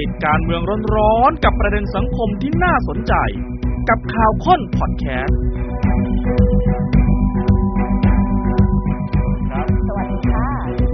[0.00, 0.62] ติดการเมือง
[0.96, 3.14] ร้อนๆกับประเด็นสังคมที่น่าสนใจ
[3.88, 5.38] กับข่าวค้นพอดแคสต์
[9.52, 10.46] ครับสวัสดีค่ะ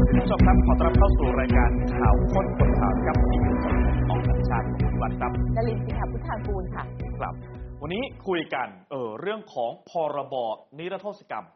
[0.08, 3.76] คุณผู้ชมครับขอต้อนรับเข้าสู่รายการข่าวค้นคนข่าวกับที่อยู่สด
[4.08, 6.84] ของธรรมชาติคุณวันครับนลินทร์สิงหพุทธางกูลค่ะ
[7.18, 7.34] ครับ
[7.82, 10.34] วันนี้คุยกันเออเรื่องของพรบ
[10.78, 11.46] นิรโทษกรรม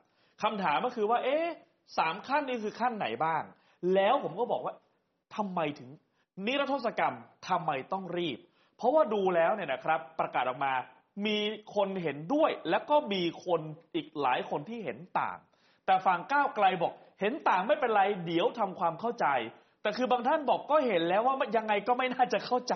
[0.42, 1.46] คำถามก็คือว่า เอ๊ะ
[1.98, 3.42] สามขั้นนี้คือขั้นไหนบ้าง
[3.94, 4.74] แล้วผมก็บอกว่า
[5.36, 5.90] ทำไมถึง
[6.46, 7.14] นิรโทษกรรม
[7.48, 8.38] ทำไมต้องรีบ
[8.76, 10.72] เพราะว่าดูแล้วเนี่ยนะครับ ประกาศออกมา
[11.26, 11.38] มี
[11.74, 13.60] คนเห็นด้วย แล้วก็มีคน
[13.94, 15.38] อีกหลายคนที่เห็นต่าง
[15.86, 19.26] แต่ฝั่งก้าวไกลบอก เห็นต่างไม่เป็นไร เดี๋ยวทำความเข้าใจ
[19.82, 22.74] แต่คือบางท่านบอกก็เห็นแล้วว่ายังไงก็ไม่น่าจะเข้าใจ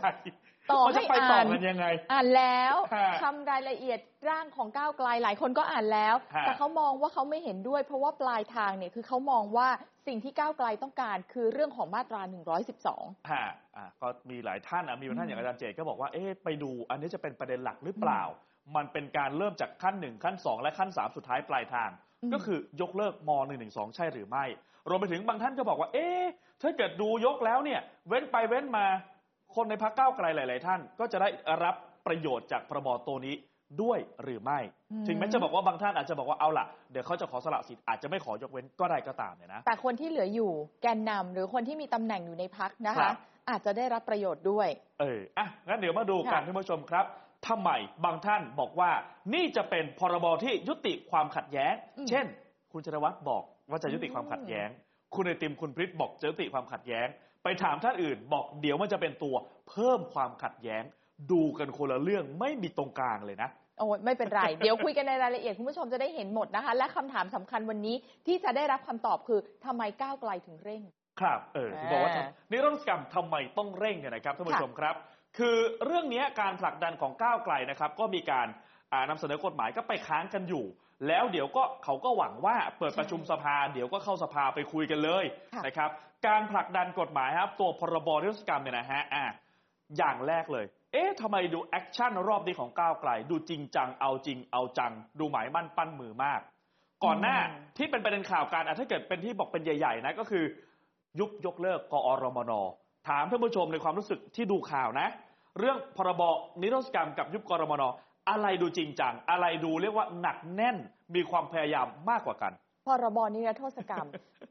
[0.71, 3.99] ต่อว่าจะให้ไปต่ออ่านกันยังไง อ่านแล้วฮะทำรายละเอียด
[4.31, 9.69] ร่างของก้าวไกลหลายคนก็อ่านแล้วฮะแต่เขามองว่าเขาไม่เห็นด้วย เพราะว่าปลายทางเนี่ยคือเขามองว่า
[10.07, 12.21] สิ่งที่ก้าวไกลต้องการคือเรื่องของมาตรา
[12.77, 13.47] 112ฮะ
[13.77, 18.23] อะก็มีหลายท่านอะมีบางท่านอืมอย่างอาจารย์เจตก็บอกว่าเอ๊ะไปดู อันนี้จะเป็นประเด็นหลักหรือเปล่า
[18.77, 21.91] มันเป็นการเริ่มจากขั้นหนึ่งขั้นสองและขั้นสามสุดท้ายปลายทาง
[22.23, 23.31] อืมก็คือยกเลิกม
[23.65, 24.45] .112 ใช่หรือไม่
[24.89, 26.23] รวมไปถึงบางท่านก็บอกว่า เอ๊ะ
[26.63, 28.87] ถ้าเกิดดูยกแล้วเนี่ย เว้นไปเว้นมา
[29.57, 31.29] คนในพรรคก้าวไกลหลาย ๆ ท่าน ก็จะได้
[31.65, 31.75] รับ
[32.07, 33.35] ประโยชน์จากพรบตัวนี้
[33.83, 34.59] ด้วยหรือไม่
[34.93, 40.51] อืมถึงแม้จะบอกว่าบางท่านอาจจะบอกว่าเอาล่ะ เดี๋ยวเขาจะขอสละสิทธิ์อาจจะไม่ขอยกเว้นก็ได้ก็ตามเนี่ยนะ แต่คนที่เหลืออยู่
[40.83, 43.15] แกนนำหรือคนที่มีตำแหน่งอยู่ในพักนะครัคะบ
[43.51, 44.69] อาจจะได้รับประโยชน์ด้วย
[45.01, 47.05] เออ อะ งั้นเดี๋ยวมาดูกันค่ะท่านผู้ชมครับ
[47.49, 47.71] ทำไม
[48.05, 48.91] บางท่านบอกว่า
[49.35, 51.75] นี่จะเป็นพรบที่ยุติความขัดแย้ง
[52.09, 52.27] เช่น
[52.73, 54.69] คุณชนวัฒน์บอกว่าจะยุติความขัดแย้ง
[55.15, 57.09] คุณไอติมคุณพริษบอกจะยุติความขัดแย้ง
[57.45, 59.35] ไปถามท่านอื่น บอกเดี๋ยวมันจะเป็นตัว
[59.71, 60.83] เพิ่มความขัดแย้ง
[61.33, 70.83] ดูกันคนละเรื่องไม่มีตรงกลางเลยนะโอ้ยไม่เป็นไร เดี๋ยวคุยกันในรายละเอียด คุณผู้ชมจะได้เห็นหมดนะคะ และคำถามสำคัญวันนี้ที่จะได้รับคำตอบคือทำไมก้าวไกลถึงเร่ง
[71.21, 74.95] ครับ เออที่บอกว่าอ่านิรโทษกรรมทำไมต้องเร่งเนี่ยนะครับท่านผู้ชมครับ
[75.39, 78.47] คือเรื่องนี้การผลักดันของก้าวไกลนะครับ ก็มีการ
[78.93, 80.65] อ่านำเสนอกฎหมายก็ไปค้างกันอยู่
[81.09, 85.25] แล้วเดี๋ยวก็เขาก็หวังว่าเปิดประชุมสภา เดี๋ยวก็เข้าสภาไปคุยกันเลย
[85.55, 85.91] ค่ะนะครับ
[86.27, 89.25] การผลักดันกฎหมายครับ ตัวพรบนิรโทษกรรมเนี่ยนะฮะอะ
[89.97, 96.41] อย่างแรกเลย เอ๊ะทำไมดู action รอบนี้ของก้าวไกล ดูจริงจังเอาจริงเอาจัง ดูหมายมั่นปั้นมือมาก
[97.05, 100.45] ก่อนหน้าอืมที่เป็นประเด็นข่าวการอะถ้าเกิดเป็นที่บอกเป็นใหญ่ๆนะก็คือ
[101.19, 102.53] ยุบยกเลิกกอ.รมน.
[103.09, 105.09] ถามท่านผู้ชมในความรู้สึกที่ดูข่าวนะ
[105.59, 106.23] เรื่องพรบ
[106.61, 107.83] นิรโทษกรรมกับยุบกอ.รมน.
[108.31, 110.77] อะไรดูจริงจัง อะไรดูเรียกว่าหนักแน่น
[111.15, 112.53] มีความพยายามมากกว่ากัน
[112.87, 114.07] พรบนิรโทษกรรม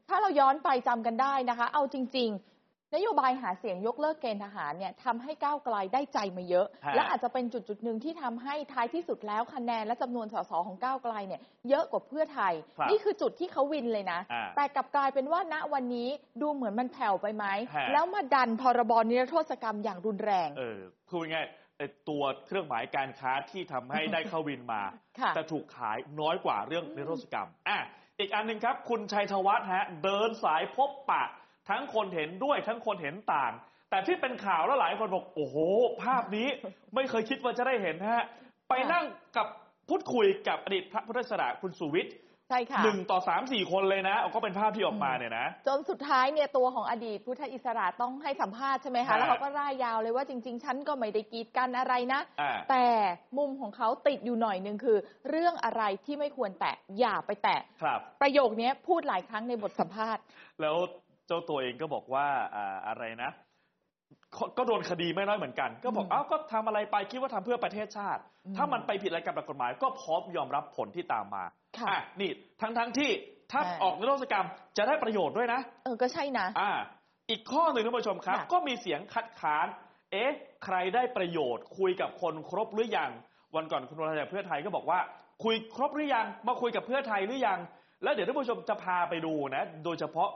[0.08, 16.08] ถ้าเราย้อนไปจำกันได้นะคะ เอาจริง ๆ นโยบายหาเสียงยกเลิกเกณฑ์ทหารเนี่ยทำให้ก้าวไกลได้ใจมาเยอะฮะและอาจจะเป็นจุดจุดๆหนึ่งที่ทำให้ท้ายที่สุดแล้วคะแนนและจำนวนสสของก้าวไกลเนี่ยเยอะกว่าเพื่อไทยครับนี่คือจุดที่เขาวินเลยนะอ่าแต่กลับกลายเป็นว่าณวันนี้
[16.42, 21.63] ดูเหมือนมันแผ่วไปไหมฮะแล้วมาดันพรบนิรโทษกรรมอย่างรุนแรง เออพูดง่ายๆไอ้
[22.08, 24.82] ตัวเครื่องหมายการค้าที่ทำให้ได้เข้าวินมา
[25.18, 27.78] ค่ะแต่ถูกขายน้อยกว่าเรื่องนิรโทษกรรมอะ
[28.18, 31.24] อีกอันหนึ่งครับ คุณชัยธวัฒน์ฮะ เดินสายพบปะ
[31.68, 33.52] ทั้งคนเห็นด้วยทั้งคนเห็นต่าง
[33.90, 35.56] แต่ที่เป็นข่าวแล้วหลายคนบอก โอ้โห
[36.02, 36.48] ภาพนี้
[36.94, 38.24] ไม่เคยคิดว่าจะได้เห็นฮะ
[38.68, 39.04] ไปนั่ง
[39.36, 39.46] กับ
[39.88, 42.14] พูดคุยกับอดีตพระพุทธศาสนาคุณสุวิทย์
[42.48, 52.86] ใช่ค่ะหนึ่งต่อสามสี่คนเลยนะเอาก็เป็นภาพที่ออกมาเนี่ยนะจนสุดท้ายเนี่ยตัวของอดีตพุทธอิสระต้องให้สัมภาษณ์ใช่ไหมฮะคะแล้วเขาก็ร่ายยาวเลยว่าจริง ๆ ฉันก็ไม่ได้กีดกันอะไรนะอ่าแต่
[53.38, 54.96] มุมของเขาติดอยู่หน่อยหนึ่งคือ
[55.30, 60.22] เรื่องอะไรที่ไม่ควรแตะอย่าไปแตะครับ ประโยคนี้พูดหลายครั้งในบทสัมภาษณ์
[60.60, 60.76] แล้ว
[61.26, 63.30] เจ้าตัวเองก็บอกว่าอ่าอะไรนะ
[64.34, 72.30] ก็ก็โดนคดีไม่น้อยเหมือนกัน ก็บอกอืมเอ้าก็ทำอะไรไปคิดว่าทำเพื่อประเทศชาติอืมถ้ามันไปผิดอะไรกับหลักกฎหมาย ก็พร้อมยอมรับผลที่ตามมาค่ะ อะนี่
[72.60, 73.10] ทั้งทั้งที่
[73.52, 74.46] ถ้าอ่าออกนิรโทษกรรม
[74.78, 76.72] จะได้ประโยชน์ด้วยนะ เออก็ใช่นะ อ่า
[77.30, 79.66] อีกข้อหนึ่งท่านผู้ชมครับค่ะก็มีเสียงคัดค้าน
[80.12, 80.30] เอ๊ะ
[80.64, 83.10] ใครได้ประโยชน์ คุยกับคนครบหรือยัง
[83.54, 85.00] วันก่อนคุณวรชัยเพื่อไทยก็บอกว่า
[85.44, 87.58] คุยครบหรือยัง มาคุยกับเพื่อไทยหรือยัง
[88.02, 90.28] แล้วเดี๋ยวท่านผู้ชมจะพาไปดูนะ โดยเฉพาะ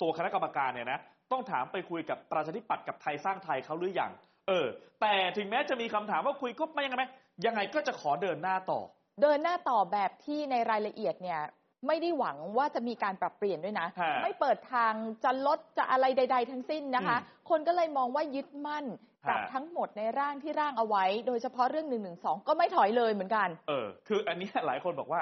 [0.00, 1.00] ตัวคณะกรรมการเนี่ยนะ
[1.32, 4.10] ต้องถามไปคุยกับประชาธิปัตย์กับไทยสร้างไทยเขาหรือยัง
[4.48, 4.66] เออ
[5.00, 7.04] แต่ถึงแม้จะมีคำถามว่าคุยก็ไม่ยังไงไหม
[7.46, 8.80] ยังไงก็จะขอเดินหน้าต่อ
[9.20, 11.40] เดินหน้าต่อแบบที่ในรายละเอียดเนี่ย
[11.86, 14.92] ไม่ได้หวังว่าจะมีการปรับเปลี่ยนด้วยนะฮะไม่เปิดทาง
[15.24, 18.84] จะลดจะอะไรใด ๆ ทั้งสิ้นนะคะอืมคนก็เลยมองว่ายึดมั่น
[19.28, 22.10] กับฮะทั้งหมดในร่างที่ร่างเอาไว้ โดยเฉพาะเรื่อง1นึ
[22.48, 25.20] ก็ไม่ถอยเลยเหมือนกัน เออ คืออันเนี้ยหลายคนบอกว่า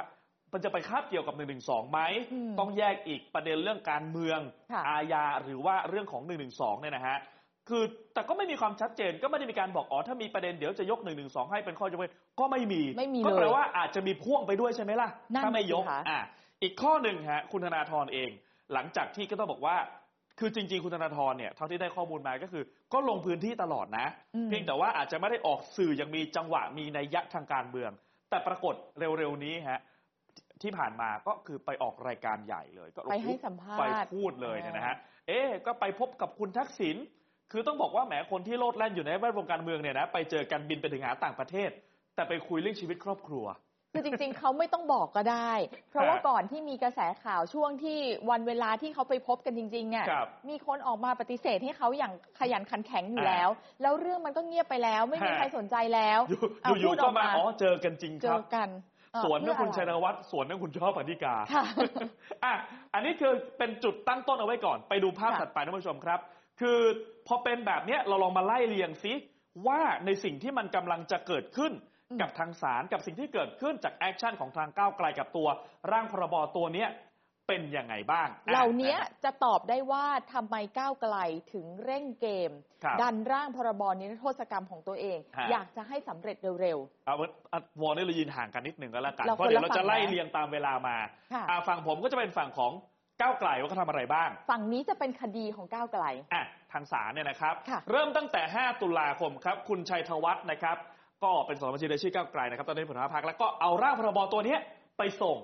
[0.52, 1.56] มันจะไปคาบเกี่ยวกับ1นึ
[1.90, 2.00] ไหม
[2.32, 4.40] อืมต้องแยกอีกประเด็นเรื่องการเมือง
[4.72, 6.34] ค่ะอาญาหรือว่าเรื่องของ1นึ
[6.80, 7.16] เนี่ยนะฮะ
[7.68, 7.82] คือ
[8.14, 16.20] แต่ก็ไม่มีความชัดเจนก็ไม่ได้มีการบอกอ๋อถ้ามีประเด็นเดี๋ยวจะยก1นึให้เป็นข้อยกเว้นก็ไม่มีไม่มีก็แปลเลยว่าอาจจะมีพ่วงไปด้วยใช่ไหมล่ะนั่นถ้าไม่ยกสิคะอะ
[16.62, 18.30] อีกข้อหนึ่งฮะคุณธนาธรเอง
[18.72, 19.76] หลังจากที่ก็ต้องบอกว่า
[20.38, 27.90] คือจริง ๆ คุณธนาธรเนี่ยเท่าที่ได้ข้อมูลมาก็คือ ก็ลงพื้นที่ตลอดนะอืมเพียงแต่ว่าอาจจะไม่ได้ออกสื่ออย่างมีจังหวะมีนัยยะทางการเมือง
[28.30, 29.80] แต่ปรากฏเร็วๆนี้ฮะ
[30.62, 33.84] ที่ผ่านมาก็คือไปออกรายการใหญ่เลย ก็ไปให้สัมภาษณ์ไป
[34.14, 34.96] พูดเลยเนี่ยนะฮะ
[35.28, 36.96] เอ๊ะก็ไปพบกับคุณทักษิณ
[37.52, 41.70] คือต้องบอกว่าแหมคนที่โลดแล่นอยู่ในแวดวงการเมืองเนี่ยนะไปเจอกันบินไปถึงหาต่างประเทศ
[42.14, 43.46] แต่ไปคุยเรื่องชีวิตครอบครัว
[43.92, 45.52] คือจริงๆ เขาไม่ต้องบอกก็ได้
[45.90, 47.98] เพราะว่าฮะก่อนที่มีกระแสข่าวช่วงที่
[48.30, 53.48] วันเวลาที่เขาไปพบกันจริงๆ เนี่ยครับมีคนออกมาปฏิเสธให้เขาอย่างขยันขันแข็งอยู่อ่าแล้ว
[53.82, 58.68] แล้วเรื่องมันก็เงียบไปแล้ว ไม่มีฮะใครสนใจแล้วอยู่เอาอยู่พูดๆอก็อกมามาอ๋อเจอกันจริงเจครัอบกัน
[59.12, 61.64] เอ่อสวนนั่นคุณเพื่ชัอยนอะไรวัฒน์สวนนั่นคุณชอบปฏิกาค่ะ
[62.44, 62.54] อะ
[62.94, 66.20] อันนี้คือเป็นจุดตั้งต้นเอาไว้ก่อน ไปดูภาพค่ะถัดไปท่านผู้ชมครับ
[66.60, 66.78] คือ
[67.26, 69.12] พอเป็นแบบเนี้ยเราลองมาไล่เรียงซิ
[69.66, 71.72] ว่าในสิ่งที่มันกำลังจะเกิดขึ้น
[72.10, 75.48] อืมกับทางศาลกับสิ่งที่เกิดขึ้นจากแอคชั่นของทางก้าวไกลกับตัว
[75.90, 76.90] ร่างพรบตัวเนี้ย
[77.48, 80.04] เป็นยังไงบ้างอะเหล่านี้จะตอบได้ว่า
[80.34, 81.16] ทำไมก้าวไกล
[81.52, 82.50] ถึงเร่งเกม
[82.84, 87.14] ครับดันร่างพรบนิรโทษกรรมของตัวเองฮะอยากจะให้สำเร็จเร็วเอา
[87.50, 90.96] เอาวอลนี่เรายืนห่างกันนิดหนึ่งก็แล้วกันเราเพราะเดี๋ยวคนละเราจะไล่ฝั่งนะเรียงตามเวลามา
[91.34, 92.72] ค่ะอะฝั่งผมก็จะเป็นฝั่งของ
[93.20, 96.04] ก้าวไกลว่าเขาทำอะไรบ้างๆฝั่งนี้จะเป็นคดีของก้าวไกล
[96.34, 100.76] อะทางศาลเนี่ยนะครับ ค่ะเริ่มตั้งแต่ 5 ตุลาคมครับ คุณชัยธวัฒน์นะครับ
[101.22, 104.60] ก็เป็นสสบัญชีรายชื่อก้าวไกลนะครับ ตอนนี้ผลพักแล้วก็เอาร่างพรบตัวเนี้ย
[104.98, 105.38] ไปส่ง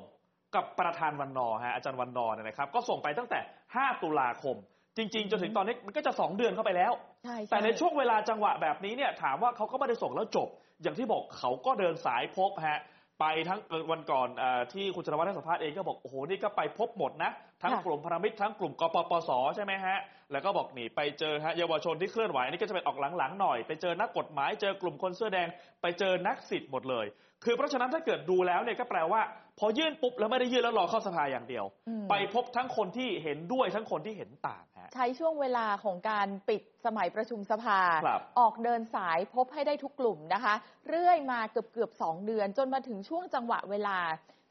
[0.55, 3.41] กับประธานวันนอร์ฮะอาจารย์วันนอร์เนี่ยนะครับ ก็ส่งไปตั้งแต่
[3.71, 4.57] 5 ตุลาคม
[4.97, 6.93] จริง ๆ จนถึงตอนนี้มันก็จะ 2 เดือนเข้าไปแล้ว
[7.25, 10.49] ใช่แต่ในช่ช่วงเวลาจังหวะแบบนี้เนี่ยถามว่าเขาก็ไม่ได้ส่งแล้วจบ
[10.83, 12.81] อย่างที่บอกเขาก็เดินสายพบฮะ
[13.23, 17.31] ไปทั้งเอ่อวันก่อนเออที่คุณชนวัฒน์ให้สัมภาษณ์เองก็บอกโอ้โหนี่ก็ไปพบหมดนะ
[17.63, 19.97] ทั้งค่ะกลุ่มพนมิตรทั้งกลุ่มกปปสใช่ไหมฮะ
[20.33, 25.49] แล้วก็บอกนี่ไปเจอฮะเยาวชนที่เคลื่อนไหวอันนี่ก็จะเป็นออกหลังๆหน่อย ไปเจอนักกฎหมายเจอกลุ่มคนเสื้อแดง
[25.83, 27.07] ไปเจอนักสิทธิ์หมดเลย
[27.45, 29.21] คือเพราะฉะนั้นถ้าเกิดดูแล้วเนี่ยก็แปลว่า
[29.59, 40.55] พอยื่นปุ๊บแล้วไม่ได้ยื่นแล้วรอเข้าสภาอย่างเดียวอืมไปพบทั้งคนที่เห็นด้วยทั้งคนที่เห็นต่างฮะ ใช้ช่วงเวลาของการปิดสมัยประชุมสภาครับออกเดินสายพบให้ได้ทุกกลุ่มนะคะ
[40.89, 43.99] เรื่อยมาเกือบเกือบๆสองเดือน จนมาถึงช่วงจังหวะเวลา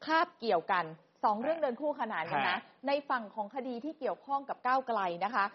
[0.06, 0.86] คาบเกี่ยวกัน
[1.24, 5.46] สองเรื่องเดินคู่ขนานกันนะฮะในฝั่งของคดีที่เกี่ยวข้องกับก้าวไกลนะคะ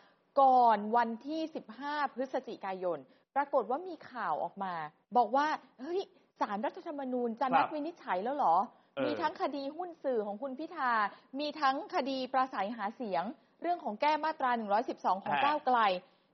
[0.41, 1.41] ก่อนวันที่
[1.79, 2.99] 15 พฤศจิกายน
[3.37, 4.75] ปรากฏว่ามีข่าวออกมา
[5.17, 5.47] บอกว่า
[5.81, 6.03] เฮ้ย
[6.41, 8.57] สารรัฐธรรมนูญจะนัดวินิจฉัยแล้วเหรอ
[8.95, 10.93] เออมีทั้งคดีหุ้นสื่อของคุณพิธา
[11.41, 13.25] มีทั้งคดีปราศัยหาเสียง
[13.63, 14.51] เรื่องของแก้มาตรา
[14.83, 15.79] 112 ของฮะก้าวไกล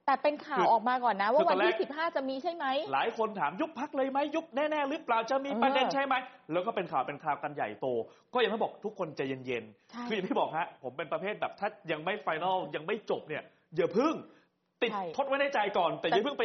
[0.07, 6.15] แต่เป็นข่าคืวอออกมาก่อนนะ ว่าคือตวัอนนแรกที่ 15 จะมีใช่ไหม หลายคนถามยุบพักเลยไหมยุบแน่ ๆ หรือเปล่าจะมีเออประเด็นใช่ไหม
[6.53, 7.87] แล้วก็เป็นข่าวเป็นคราวกันใหญ่โต
[8.35, 13.43] ก็ยังไม่บอกทุกคนใจเย็นใช่ๆคืออย่างที่บอกฮะผมเป็นประเภทแบบถ้ายังไม่ไฟนอลยังไม่จบเนี่ย
[13.77, 14.15] อย่าพึ่ง
[14.83, 16.45] ติดใช่ทดไว้ในใจก่อน แต่แต่อย่าเพิ่งไป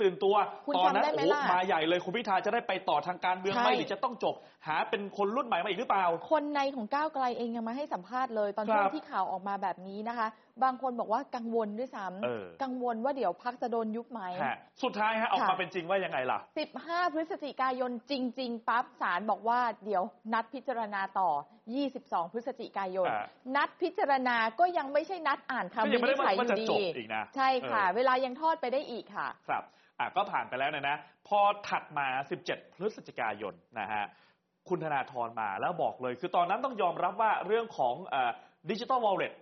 [0.00, 0.34] ตื่นตัว
[0.66, 4.34] คุณตอนนั้นจำได้ไหมโอ้โหล่ะ มาใหญ่เลยคุณพิธาจะได้ไปต่อทางการเมืองไหมใช่หรือจะต้องจบ
[4.66, 10.28] หาเป็นคนรุ่นใหม่มาอีกหรือเปล่า คนในของก้าวไกลเองยังมาให้สัมภาษณ์เลย ตอนครับช่วงที่ข่าวออกมาแบบนี้นะคะ
[10.64, 16.38] บางคนบอกว่ากังวลด้วยซ้เออำกังวลว่าเดี๋ยวพักจะโดนยุบไหม ฮะสุดท้ายฮะออกค่ะมาเป็นจริงว่ายังไงล่ะ
[16.76, 20.02] 15 พฤศจิกายนจริง ๆ ปั๊บศาลบอกว่าเดี๋ยว
[20.32, 21.30] นัดพิจารณาต่อ
[21.82, 23.24] 22 พฤศจิกายน อ่า
[23.56, 29.64] นัดพิจารณาก็ยังไม่ใช่นัดอ่านก็คำยัวิงไม่นิได้จฉัยอว่าจะยู่จดีบอีกนะใช่ค่ะ เออ เวลายังทอดไปได้อีกค่ะ ครับ
[29.98, 30.96] อะก็ผ่านไปแล้วเนยนะ
[31.28, 31.38] พอ
[31.68, 32.06] ถัดมา
[32.44, 34.04] 17 พฤศจิกายนนะฮะ
[34.68, 37.94] คุณธนาธรมาแล้วบอกเลย คือตอนนั้นต้องยอมรับว่าเรื่องของ
[38.70, 39.32] ดิจิตอลวอลเล็ต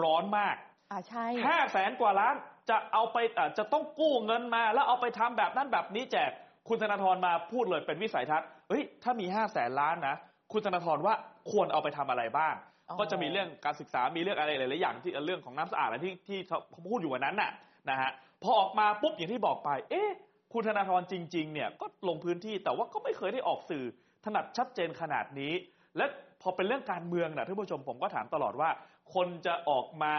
[0.00, 0.56] ร้อนมาก
[0.90, 2.34] อ่าใช่ห้าแสนกว่าล้าน
[2.70, 6.30] จะเอาไปอะจะต้องกู้เงินมา แล้วเอาไปทำแบบนั้นแบบนี้แจก
[6.68, 10.16] คุณธนาธรมาพูดเลยเป็นวิสัยทัศน์เฮ้ยถ้ามีห้าแสนล้านนะ
[10.52, 11.14] คุณธนาธรว่า
[11.50, 12.54] ควรเอาไปทำอะไรบ้าง
[12.88, 17.50] อ๋อก็จะมีเรื่องการศึกษามีเรื่องอะไรหลายๆอย่างที่เรื่องของน้ำสะอาดอะไรที่ที่เขาพูดอยู่วันนั้นน่ะ
[17.90, 18.10] นะฮะ
[18.42, 20.10] พอออกมาปุ๊บอย่างที่บอกไป เอ๊ะ
[20.52, 23.84] คุณธนาธรจริง ๆ เนี่ยก็ลงพื้นที่แต่ว่าก็ไม่เคยได้ออกสื่อ
[24.24, 25.52] ถนัดชัดเจนขนาดนี้
[25.96, 26.06] และ
[26.42, 28.70] พอเป็นเรื่องการเมืองนะท่านผู้ชมผมก็ถามตลอดว่า
[29.14, 30.14] คนจะออกมา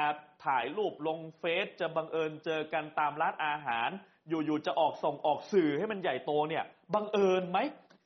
[0.45, 3.89] ถ่ายรูปลงเฟซจะบังเอิญเจอกันตามร้านอาหาร
[4.29, 6.63] อยู่ๆจะออกส่งออกสื่อให้มันใหญ่โตเนี่ย
[6.93, 7.59] บังเอิญไหม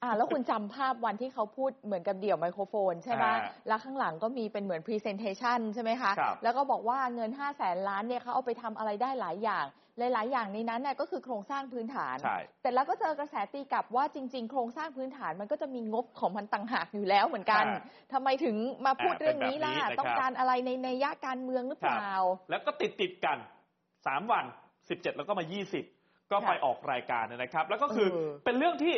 [0.05, 9.65] อ่าแล้วคุณจำภาพวันที่เขาพูดเหมือนกับเดี่ยวไมโครโฟนใช่ไหมอ่าแล้วข้างหลังก็มีเป็นเหมือน Presentation ใช่ไหมคะครับแล้วก็บอกว่าเงิน5 0 0แสนล้านเนี่ยเขาเอาไปทำอะไรได้หลายอย่าง
[9.99, 17.81] หลายๆอย่างในนั้นน่ะก็คือโครงสร้างพื้นฐานใช่แต่แล้วก็เจอกระแสตีกลับว่าจริง ๆ โครงสร้างพื้นฐานมันก็จะมีงบของมันต่างหากอยู่แล้วเหมือนกันอ่า
[18.13, 22.09] ทำไมถึงมาพูดอ่าเรื่องนี้ล่ะเป็นแบบนี้นะครับต้องการอะไรในในยะการเมืองหรือเปล่า
[22.49, 23.37] แล้วก็ติดติดๆกัน
[23.85, 24.45] 3วัน
[24.81, 25.45] 17แล้วก็มา
[25.87, 28.95] 20ก็ไปค่ะออกรายการนะครับ แล้วก็คือเออเป็นเรื่องที่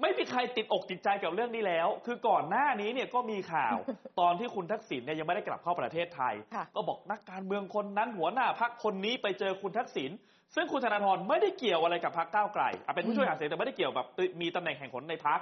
[0.00, 3.76] ไม่มีใครติดอกติดใจกับเรื่องนี้แล้ว คือก่อนหน้านี้เนี่ยก็มีข่าว
[4.20, 10.10] ตอนที่คุณทักษิณเนี่ยยังไม่ได้กลับเข้าประเทศไทยค่ะก็บอกนักการเมืองคนนั้นหัวหน้าพักคนนี้ไปเจอคุณทักษิณ
[10.54, 14.06] ซึ่งคุณธนาธรไม่ได้เกี่ยวอะไรกับพักก้าวไกลอะเป็นผู้ช่วยหาเสียงแต่ไม่ได้เกี่ยวแบบ
[14.40, 15.40] มีตำแหน่งแห่งหนในพัก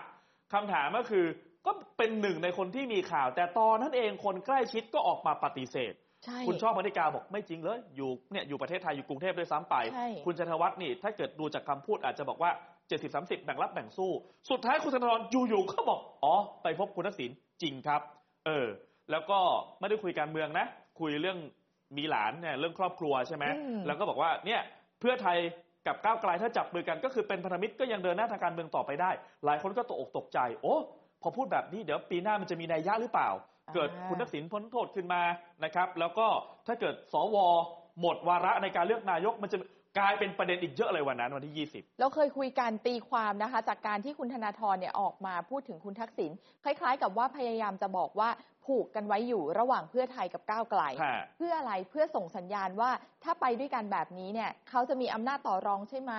[0.53, 1.25] คำถามก็คือ
[1.67, 5.93] ก็เป็นหนึ่งในคนที่มีข่าว แต่ตอนนั้นเองคนใกล้ชิดก็ออกมาปฏิเสธ
[6.25, 12.51] ใช่คุณชอบพนิกาบอกไม่จริงเลย อยู่เนี่ยอยู่ประเทศไทยอยู่กรุงเทพด้วยซ้ำไปใช่คุณชัยธวัฒน์นี่ถ้าเกิดดูจากคำพูดอาจจะบอกว่า
[12.89, 14.11] 70 30แบ่งรับแบ่งสู้
[14.51, 17.31] สุดท้ายคุณธนาธรอยู่ๆก็บอก อ๋อ ไปพบคุณทักษิณ
[17.63, 18.01] จริงครับ
[18.47, 18.67] เออ
[19.11, 19.39] แล้วก็
[19.81, 20.67] ไม่ได้คุยการเมืองนะ
[21.01, 21.39] คุยเรื่อง
[21.97, 24.61] มีหลานเนี่ยเรื่องครอบครัวใช่ไหมอืมแล้วก็บอกว่าเนี่ย
[25.01, 25.39] เพื่อไทย
[25.87, 29.11] กับก้าวไกลถ้าจับมือกันก็คือเป็นพันธมิตรก็ยังเดินหน้าทางการเมืองต่อไปได้
[29.45, 30.75] หลายคนก็ตกอกตกใจ โอ้
[31.23, 33.29] พอพูดแบบนี้เดี๋ยวปีหน้ามันจะมีนัยยะหรือเปล่า
[33.75, 35.23] เกิดคุณทักษิณพ้นโทษขึ้นมา
[35.65, 36.27] นะครับ แล้วก็
[36.67, 37.37] ถ้าเกิดสว
[38.01, 39.59] หมดวาระในการเลือกนายกมันจะ
[39.99, 46.31] กลายเป็นประเด็นอีกเยอะเลยวันนั้นวันที่ 20 เราเคยคุยกันตีความนะคะ จากการที่คุณธนาธรเนี่ยออกมาพูดถึงคุณทักษิณ
[46.65, 48.31] คล้าย ๆ กับว่าพยายามจะบอกว่า
[48.65, 52.91] ผูกกันไว้อยู่ระหว่างเพื่อไทยกับก้าวไกล ฮะ เพื่ออะไรเพื่อส่งสัญญาณว่า
[53.25, 56.13] ถ้าไปด้วยกันแบบนี้เนี่ยเขาจะมีอำนาจต่อรองใช่ไหม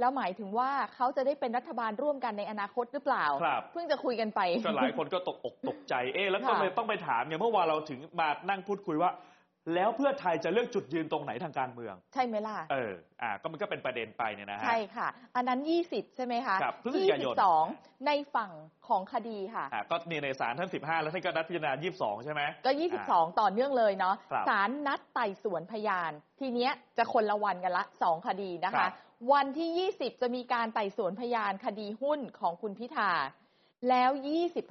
[0.00, 9.10] แล้วหมายถึงว่าเขาจะได้เป็นรัฐบาลร่วมกันในอนาคตหรือเปล่า ครับ เพิ่งจะคุยกันไป ก็หลายคนก็ตกอกตกใจ เอ๊ะแล้วก็ค่ะ เลยต้องไปถามไงเมื่อวานเราถึงมานั่งพูดคุยว่า
[9.74, 12.92] แล้วเพื่อไทยจะเลือกจุดยืนตรงไหนทางการเมือง ใช่ไหมล่ะ เออ
[13.22, 17.34] อ่า ก็มันก็เป็นประเด็นไปเนี่ยนะฮะ ใช่ค่ะ อันนั้น 20 ใช่ไหมคะครับพฤศจิกายน
[17.70, 18.52] 22 ในฝั่ง
[18.88, 22.70] ของคดีค่ะอ่าก็นี่ในศาลท่าน 15 แล้วท่านก็นัดพิจารณา 22 ใช่ไหมก็
[23.04, 28.92] 22 ต่อเนื่องเลยเนาะครับศาลนัดไต่สวนพยาน ทีเนี้ยจะคนละวันกันละสองคดีนะครัคะบ
[29.32, 33.12] วันที่ 20 จะมีการไต่สวนพยานคดีหุ้นของคุณพิธา
[33.88, 34.10] แล้ว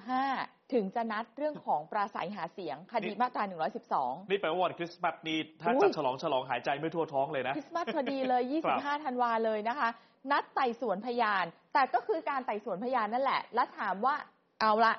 [0.06, 3.44] 25 ถึงจะนัดเรื่องของปราศัยหาเสียงคดีมาตรา
[3.88, 9.90] 112 นี่แปลว่าวันคริสต์มาสนี่ถ้าอุ้จะยฉลองฉลองหายใจไม่ทั่วท้องเลยนะ คริสต์มาสพอดีเลยครับ25 ธันวาเลยนะคะ
[10.32, 14.16] นัดไต่สวนพยาน แต่ก็คือการไต่สวนพยานนั่นแหละ แล้วถามว่า
[14.62, 14.94] เอาละ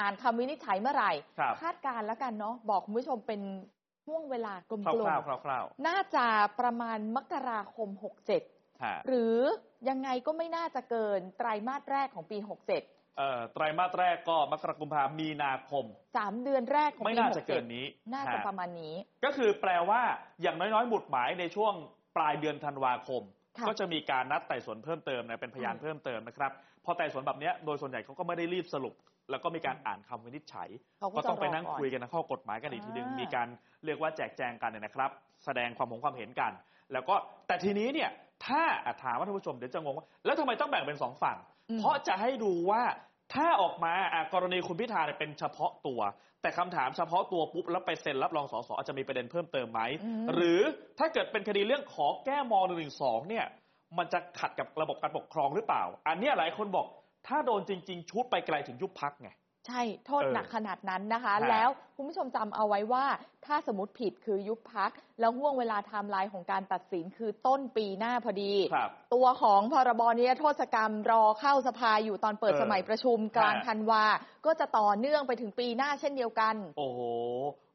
[0.00, 3.40] อ่านคำวินิจฉัยเมื่อไหร่ครับคาดการณ์แล้วกันเนาะบอกคุณผู้ชมเป็น
[4.04, 6.26] ช่วงเวลากลคร่าวมๆคร่าวๆน่าจะ
[6.60, 7.88] ประมาณมกราคม
[8.32, 9.36] 67ๆฮะหรือ
[9.88, 12.82] ยังไงก็ไม่น่าจะเกินไตรมาสแรกของปี 67เอ่อ
[13.52, 15.84] ไตรมาสแรกก็มกราคมพามีนาคม
[16.16, 18.94] 3เดือนแรกของไม่ปีน่าจะเกินนี้67น่าจะฮประมาณนี้
[19.24, 20.00] ก็คือแปลว่า
[20.42, 21.74] อย่างน้อยๆหมุดหมายในช่วง
[22.16, 23.22] ปลายเดือนธันวาคม
[23.58, 26.50] ค่ะก็จะมีการนัดไต่สวนเพิ่มเติมนะเป็นพยานอืมเพิ่มเติมนะครับ
[26.84, 28.94] พอไต่สวนแบบเนี้ยโดยส่วนใหญ่เขาก็ไม่ได้รีบสรุป
[29.30, 30.68] แล้วก็มีการอ่านคำวินิจฉัย
[31.00, 33.48] เขาก็ก็จะต้องไปรอนั่งก่อนคุยกันในข้อกฎหมายกันอีกทีหนึงอ่ามีมีการ
[33.84, 35.10] เรียกว่าแจกแจงกันเนี่ยนะครับ
[35.44, 36.52] แสดงความของความเห็นกัน
[36.92, 37.14] แล้วก็
[37.46, 38.10] แต่ทีนี้เนี่ย
[38.46, 42.82] ถ้าอะถามว่าท่านผู้ชมเดี๋ยวจะงงว่าแล้วทำไมต้องแบ่งเป็นสองฝั่งอืม เพราะจะให้ดูว่า
[43.34, 46.00] ถ้าออกมาอะกรณีคุณพิธาเนี่ยเป็นเฉพาะตัว
[46.42, 50.60] แต่คำถามเฉพาะตัวปุ๊บแล้วไปเซ็นรับรองสสอาจจะมีประเด็นเพิ่มเติมไหมอืมหรือ
[50.98, 52.54] ถ้าเกิดเป็นคดีเรื่องขอแก้ม
[52.90, 53.46] .112 เนี่ย
[53.98, 56.86] มันจะขัดกับระบบการปกครองหรือเปล่า อันเนี้ยหลายคนบอก
[57.26, 59.30] ถ้าโดนจริง ๆ ชุดไปไกลถึงยุบพักไง
[59.66, 63.04] ใช่โทษเออหนักขนาดนั้นนะคะฮะแล้วคุณผู้ชมจำเอาไว้ว่า
[63.46, 74.04] ถ้าสมมติผิดคือยุบพรรค แล้วห้วงเวลาไทม์ไลน์ของการตัดสินคือต้นปีหน้าพอดีครับตัวของพรบนิรโทษกรรมรอเข้าสภาอยู่ตอนเปิดเออสมัยประชุมกลางฮะธันวา
[74.46, 77.00] ก็จะต่อเนื่องไปถึงปีหน้าเช่นเดียวกัน โอ้โห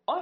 [0.08, 0.22] เอ๋อ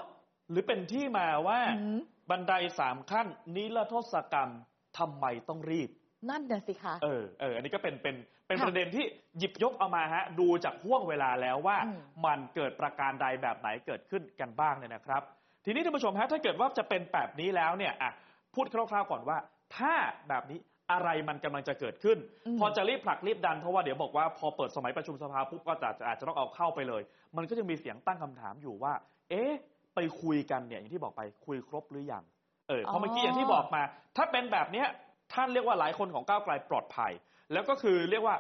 [0.50, 2.00] หรือเป็นที่มาว่าอืม
[2.30, 4.50] บันไดสามขั้นนิรโทษกรรม
[4.98, 5.90] ทำไมต้องรีบ
[6.30, 8.16] นั่นน่ะสิคะ เออ เออ อันนี้ก็เป็น เป็น
[8.50, 9.06] เป็นค่ะประเด็นที่
[9.40, 15.22] หยิบยกเอามาฮะดูจากห่วงเวลาแล้วว่าอืมมันเกิดประการใดแบบไหนเกิดขึ้นกันบ้างเนี่ยนะครับ
[15.66, 18.12] ทีนี้ท่านผู้ชมฮะถ้าเกิดว่าจะเป็นแบบนี้แล้วเนี่ยอะ
[18.56, 19.38] พูดคร่าวๆก่อนว่า
[19.78, 19.94] ถ้า
[20.30, 20.60] แบบนี้
[20.92, 27.02] อะไรมันกำลังจะเกิดขึ้นอืมพอจะรีบผลักรีบดันเพราะว่าเดี๋ยวบอกว่าพอเปิดสมัยประชุมสภาปุ๊บก็จะอาจจะต้องเอาเข้าไปเลย
[27.38, 28.94] มันก็จะมีเสียงตั้งคำถามอยู่ว่า
[29.30, 29.52] เอ๊ะ
[29.96, 32.24] ไปคุยกันเนี่ยอย่างที่บอกไปคุยครบหรือยัง
[32.70, 33.82] เออเพราะเมื่อกี้อย่างที่บอกมา
[34.18, 34.88] ถ้าเป็นแบบเนี้ย
[35.34, 37.12] ท่านเรียกว่าหลายคนของก้าวไกลปลอดภัย
[37.54, 38.36] แล้วก็คือเรียกว่า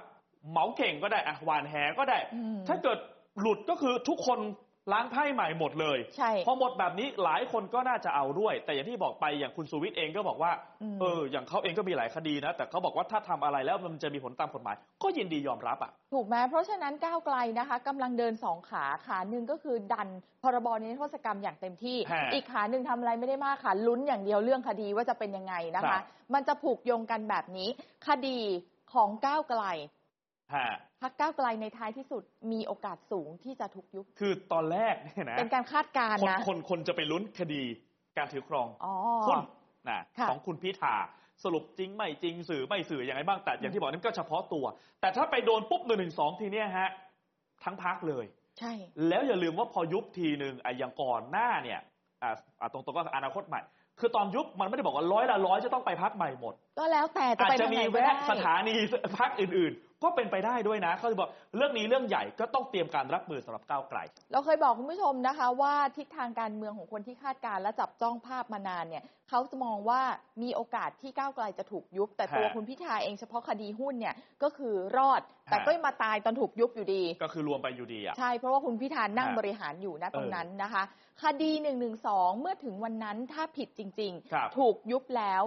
[0.50, 3.00] เหมาเข่งก็ได้อะหวานแหก็ได้อืมถ้าเกิด
[3.40, 4.40] หลุดก็คือทุกคน
[4.94, 10.52] ล้างไพ่ใหม่หมดเลยใช่พอหมดแบบนี้หลายคนก็น่าจะเอาด้วย แต่อย่างที่บอกไปอย่างคุณสุวิทย์เองก็บอกว่า
[10.82, 20.08] อืมเอออย่างเขาเองก็มีหลายคดีนะ แต่เขาบอกว่าถ้าทำอะไรแล้วมันจะมีผลตามกฎหมาย ก็ยินดียอมรับอะ ถูกไหมเพราะฉะนั้นก้าวไกลนะคะกำลังเดินสองขาขาหนึ่งก็คือดัน
[20.44, 26.02] พรบนิรโทษกรรมอย่างเต็มที่ฮะอีกขาหนึ่งทำอะไรไม่ได้มากค่ะลุ้นอย่างเดียวเรื่องคดีว่าจะเป็นยังไงนะครัคะบ
[26.34, 27.70] มันจะผูกโยงกันแบบนี้
[28.08, 28.40] คดี
[28.94, 29.64] ของก้าวไกล
[30.56, 30.68] ฮะ
[31.02, 37.64] พักก้าวไกลในท้ายที่สุดมีโอกาสสูงที่จะถูกยุบคือตอนแรกเนี่ยนะเป็นการคาดการณ์คนนะคนคนจะไปลุ้นคดี
[38.18, 38.94] การถือครองอ๋อ
[39.28, 39.40] หุ้น
[39.90, 40.96] นะค่ะของคุณพิธา
[41.44, 44.66] สรุปจริงไม่จริงสื่อไม่สื่อยังไงบ้างแต่อย่างที่บอกนั่นก็เฉพาะตัว
[45.02, 46.90] แต่ถ้าไปโดนปุ๊บหนึ่งหนึ่งสองทีเนี้ยฮะ
[47.64, 48.26] ทั้งพักเลย
[48.60, 48.74] ใช่
[49.08, 51.80] แล้วอย่าลืมว่าพอยุบทีหนึ่งอะอย่างก่อนหน้าเนี่ย
[52.24, 52.32] อะ
[52.62, 53.62] อะตรงๆก็อนาคตใหม่
[54.00, 58.76] คือตอนยุบมันไม่ได้บอกว่าร้อยละร้อยจะต้องไปพักใหม่หมด ก็แล้วแต่จะอาจไปจะทางมีไหนก็แวะได้ สถานี
[59.20, 64.00] พักอื่น ก็เป็นไปได้ด้วยนะ เขาจะบอกเรื่องนี้เรื่องใหญ่ก็ต้องเตรียมการรับมือสำหรับก้าวไกล
[64.32, 70.02] เราเคยบอกคุณผู้ชมนะคะ ว่าทิศทางการเมืองของคนที่คาดการณ์และจับจ้องภาพมานานเนี่ยเขาจะมองว่า
[70.44, 80.84] มีโอกาสที่ก้าวไกลจะถูกยุบ แต่ตัวฮะคุณพิธาเองเฉพาะคดีหุ้นเนี่ยก็คือรอด แต่ฮะก็มาตายตอนถูกยุบอยู่ดี ก็คือรวมไปอยู่ดีอะใช่เพราะว่าคุณพิธานั่งฮะบริหารอยู่นะตรงเออนั้นนะคะ
[81.24, 81.72] คดี1นึ
[82.40, 85.44] เมื่อถึงวันนั้นถ้าผิดจริงครับถูกยุบแล้ว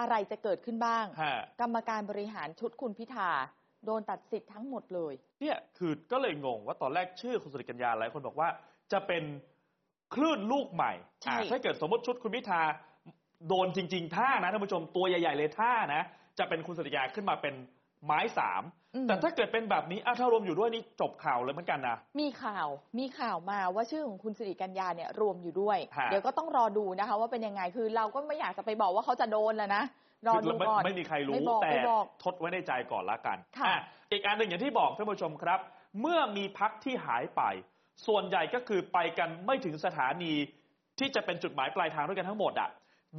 [0.00, 3.30] อะไรจะเกิดขึ้นบ้างฮะกรรมการบริหารชุดคุณพิธา
[3.86, 8.48] โดนตัดสิทธิ์ทั้งหมดเลย เนี่ยคือก็เลยงงว่าตอนแรกชื่อคุณสุริกัญญาหลายคนบอกว่า
[8.92, 9.22] จะเป็น
[10.14, 12.62] คลื่นลูกใหม่ใช่อะถ้าเกิดสมมติชุดคุณพิธา
[13.48, 16.02] โดนจริง ๆ ท่านะท่านผู้ชมตัวใหญ่ ๆ เลยท่านะ
[16.38, 17.54] จะเป็นคุณสุริยาขึ้นมาเป็น
[18.04, 18.62] ไม้สาม
[18.94, 29.82] อืมแต่ถ้าเกิดเป็นแบบนี้อะถ้ารวมอยู่ด้วยนี่จบข่าวเลยเหมือนกันนะมีข่าวมีข่าวมาว่าชื่อของคุณสิริกัญญาเนี่ยรวมอยู่ด้วยฮะเดี๋ยวก็ต้องรอดูนะคะ ว่าเป็นยังไงคือเราก็ไม่อยากจะไปบอกว่าเขาจะโดนแล้วนะ
[30.26, 33.78] รอดูไม่ก่อนไม่มีใครรู้ไม่บอกแต่ไม่บอกทดไว้ในใจก่อนละกันค่ะอะ
[34.12, 35.60] อีกอันหนึ่งอย่างที่บอกท่านผู้ชมครับ
[36.00, 37.42] เมื่อมีพักที่หายไป
[38.06, 40.32] ส่วนใหญ่ก็คือไปกันไม่ถึงสถานี
[40.98, 42.70] ที่จะเป็นจุดหมายปลายทางด้วยกันทั้งหมดอะ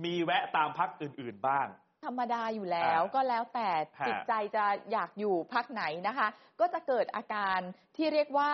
[0.04, 1.68] มีแวะตามพักอื่น ๆบ้าง
[2.06, 6.28] ธรรมดาอยู่แล้วอ่าก็แล้วแต่ฮะจิตใจจะอยากอยู่พักไหนนะคะ
[6.60, 7.60] ก็จะเกิดอาการ
[7.96, 8.52] ที่เรียกว่า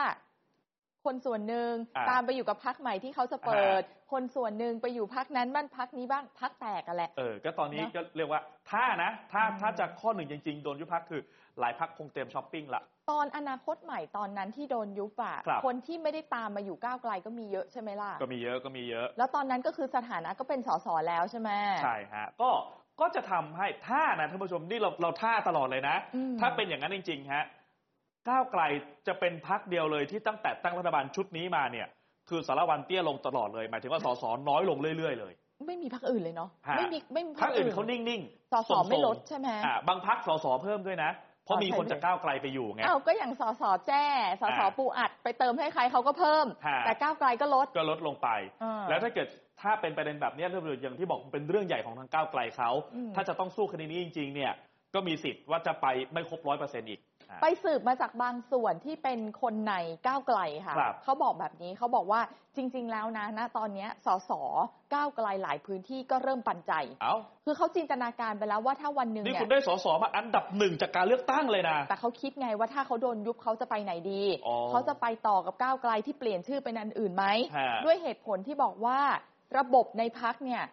[1.05, 3.83] คนส่วนหนึ่งอ่าตามไปอยู่กับพักใหม่ที่เขาจะเปิด
[4.13, 8.41] คนส่วนหนึ่งไปอยู่พักนั้นบ้านพักนี้บ้างพักแตกกันแหละ เออ ก็ตอนนี้เนอะก็เรียกว่า
[8.71, 11.21] ถ้านะ ถ้าอืมถ้าจะข้อหนึ่งจริง ๆ โดนยุบพักคือ
[11.59, 21.49] หลายพักคงเตรียมช้อปปิ้งละตอนอนาคตใหม่ตอนนั้นที่โดนยุบอะครับคนที่ไม่ได้ตามมาอยู่ก้าวไกลก็มีเยอะใช่ไหมล่ะ ก็มีเยอะก็มีเยอะ แล้วตอนนั้นก็คือสถานะก็เป็นสสแล้วใช่ไหม
[21.83, 22.49] ใช่ฮะ ก็
[23.01, 27.43] ก็จะทำให้ถ้านะท่านผู้ชมนี่เราเราท่าตลอดเลยนะอืมถ้าเป็นอย่างนั้นจริงๆฮะ
[28.29, 28.61] ก้าวไกล
[29.07, 31.87] จะเป็นพักเดียวเลยที่ตั้งแต่ตั้งรัฐบาลชุดนี้มาเนี่ย
[32.29, 35.33] คือสารวันเตี้ยลงตลอดเลยหมายถึงว่าสสน้อยลงเรื่อยๆเลย
[35.67, 41.11] ไม่มีพักอื่นเลยเนาะฮะไม่มีไม่มีพักอื่นเขานิ่งๆสสทรงๆไม่ลดใช่ไหมอ่าบางพักสสเพิ่มด้วยนะ
[41.45, 44.05] เพราะมีคนจากก้าวไกลไปอยู่ไงอ้าวก็อย่างสสแจ้
[44.41, 48.29] สสอ่าปูอัดไปเติมให้ใครเขาก็เพิ่มฮะแต่ก้าวไกลก็ลดก็ลดลงไป
[48.63, 49.27] อ่าแล้วถ้าเกิด
[49.61, 54.51] ถ้าเป็นประเด็นแบบเนี้ยเรื่องอย่างที่บอกเป็นเรื่องใหญ่ของทางก้าวไกลเขาอืมถ้าจะต้องสู้คดีนี้จริง ๆ เนี่ย
[54.95, 59.73] ก็มีสิทธิ์ว่าจะไปไม่ครบร้อยเปอร์เซ็นต์อีกอ่า ไปสืบมาจากบางส่วนที่เป็นคนใน
[60.07, 62.21] ก้าวไกลค่ะครับเขาบอกแบบนี้เขาบอกว่า
[62.55, 64.31] จริง ๆ แล้วนะณตอนเนี้ยสส
[64.93, 77.25] ก้าวไกลหลายพื้นที่ก็เริ่มปันใจเอ้าคือเขาจินตนาการไปแล้วว่าถ้าวันหนึ่งนี่เนี่คุยณได้สสมาอันดับหนึ่งจากการเลือกตั้งเลยนะแต่เขาคิดไงว่าถ้าเขาโดนยุบเขาจะไปไหนดีอ๋อเขาจะไปต่อกับก้าวไกลที่เปลี่ยนชื่อเป็นอันอื่นไหม
[77.57, 78.99] ฮะด้วยเหตุผลที่บอกว่า
[79.57, 80.63] ระบบในพักเนี่ย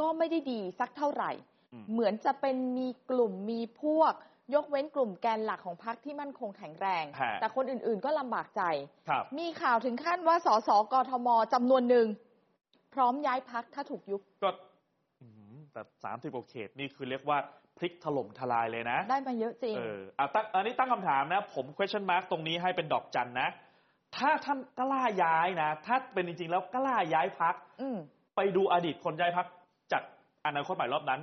[0.00, 1.32] ก็ไม่ได้ดีสักเท่าไหร่
[1.72, 4.12] อืมเหมือนจะเป็นมีกลุ่มมีพวก
[4.54, 8.62] ยกเว้นกลุ่มแกนหลักของพักที่มั่นคงแข็งแรง ฮะ แต่คนอื่นๆก็ลำบากใจ
[9.08, 12.06] ครับ มีข่าวถึงขั้นว่าสสกทมจำนวนหนึ่ง
[12.94, 14.50] พร้อมย้ายพักถ้าถูกยุบก็
[15.20, 17.38] อืมแต่สามสิบกว่าเขตนี่คือเรียกว่า
[17.76, 23.48] พลิกถล่มทลายเลยนะ ได้มาเยอะจริง เอออะตั้งอันนี้ตั้งคำถามนะ ผม question mark ตรงนี้ให้เป็นดอกจันนะ
[24.16, 27.98] ถ้าท่านกล้าย้ายนะ ถ้าเป็นจริง ๆ แล้วกล้าย้ายพัก อืม
[28.36, 29.46] ไปดูอดีตคนย้ายพัก
[29.92, 30.02] จาก
[30.46, 31.20] อนาคตใหม่รอบนั้น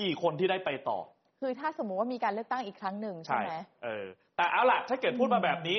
[0.00, 0.98] กี่คนที่ได้ไปต่อ
[1.40, 3.52] คือถ้าสมมุติว่ามีการเลือกตั้งอีกครั้งหนึ่งใช่ไหม
[3.84, 5.78] เออ แต่เอาล่ะ ถ้าเกิดพูดอืมามแบบนี้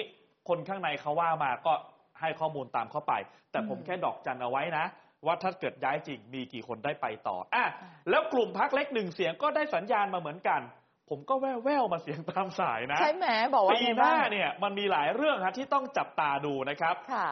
[0.50, 1.74] คนข้างในเขาว่ามาก็
[2.20, 3.14] ให้ข้อมูลตามเข้าไป
[3.52, 4.86] แต่ผมอืมแค่ดอกจันเอาไว้นะ
[5.26, 7.66] ว่าถ้าเกิดย้ายจริงมีกี่คนได้ไปต่ออะอ่า
[8.10, 10.62] แล้วกลุ่มพักเล็กหนึ่งเสียงก็ได้สัญญาณมาเหมือนกัน
[11.10, 17.30] ผมก็แว่วแววๆมาเสียงตามสายนะใช่ไหมบอกว่าปีไงหน้าบ้างเนี่ยมันมีหลายเรื่องฮะที่ต้องจับตาดูนะครับค่ะ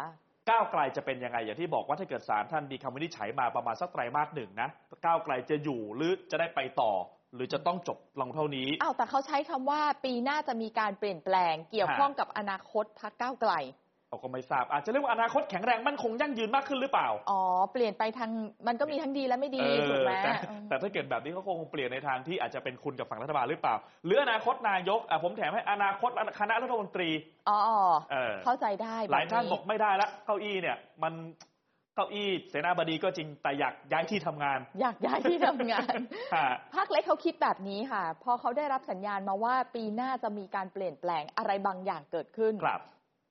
[0.50, 4.70] ก้าวไกลจะเป็นยังไงอย่างที่บอกว่าถ้าเกิดศาลท่านมีคำวินิจฉัยมาประมาณสักไตรมาสหนึ่งนะ
[5.06, 6.92] ก้าวไกลจะอยู่หรือจะได้ไปต่อ
[7.36, 13.54] หรือจะต้องจบลงเท่านี้อ้าวแต่เขาใช้คำว่าปีหน้าจะมีการเปลี่ยนแปลง เกี่ยวข้องกับอนาคตพักก้าวไกล
[14.10, 18.32] เราก็ไม่ทราบอาจจะเรียกว่าอนาคตแข็งแรงมั่นคงยั่งยืนมากขึ้นหรือเปล่า อ๋อ เปลี่ยนไปทาง
[18.68, 26.10] มันก็มีทั้งดีและไม่ดีเอถูกอไหมแต่อืมแต่ถ้าเกิดแบบนี้เขาคงเปลี่ยนในทางที่อาจจะเป็นคุณกับฝั่งรัฐบาลหรือเปล่า หรืออนาคตนายกอะผมแถมให้อนาคต
[26.40, 27.10] คณะรัฐมนตรี
[27.50, 27.80] อ๋ออ๋อ
[28.12, 31.14] เออเข้าใจได้ หลายท่านแบบบอกไม่ได้ละเก้าอี้เนี่ย มัน
[31.98, 35.96] เก้าอี้เสนาบดีก็จริงแต่อยากย้ายที่ทำงาน อยากย้ายที่ทำงาน
[36.36, 42.82] ฮะภาคเล็กเขาคิดแบบนี้ค่ะ พอเขาได้รับสัญญาณมาว่าปีหน้าจะมีการเปลี่ยนแปลงอะไรบางอย่างเกิดขึ้นครับ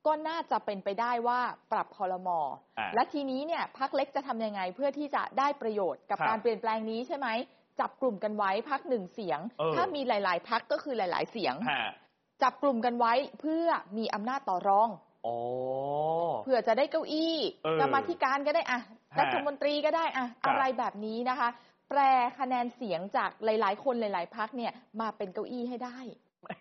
[0.07, 1.41] ก็น่าจะเป็นไปได้ว่า
[1.73, 2.39] ปรับคอรมอ
[2.79, 7.29] อ่าและทีนี้เนี่ยพักเล็กจะทำยังไงเพื่อที่จะได้ประโยชน์กับครับการเปลี่ยนแปลงนี้ใช่ไหม
[7.81, 11.85] จับกลุ่มกันไว้พักหนึ่งเสียงเออถ้ามีหลาย ๆ พักก็คือหลาย ๆ เสียงฮะ
[12.43, 13.67] จับกลุ่มกันไว้เพื่อ
[13.99, 15.06] มีอำนาจต่อรองอ๋อ
[16.45, 17.35] เพื่อจะได้เก้าอี้
[17.65, 18.81] เออกรรมาธิการก็ได้อะ
[19.15, 21.49] ฮะรัฐมนตรีก็ได้อะครับอะไรแบบนี้นะคะ
[21.91, 22.01] แปล
[22.39, 25.99] คะแนนเสียงจากหลาย ๆ คนหลาย ๆพักเนี่ย มาเป็นเก้าอี้ให้ได้
[26.43, 26.57] แหม่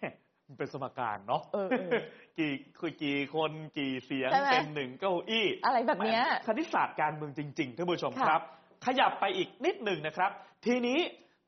[0.48, 1.92] มันเป็นสมการเนาะเออเออ
[2.38, 8.42] กี่คือกี่คนกี่เสียงใช่ไหมเป็นหนึ่งเก้าอี้ อะไรแบบเนี้ยคณิตศาสตร์การเมืองจริงๆท่านผู้ชมค่ะครับ
[8.86, 10.32] ขยับไปอีกนิดหนึ่งนะครับ
[10.66, 11.00] ทีนี้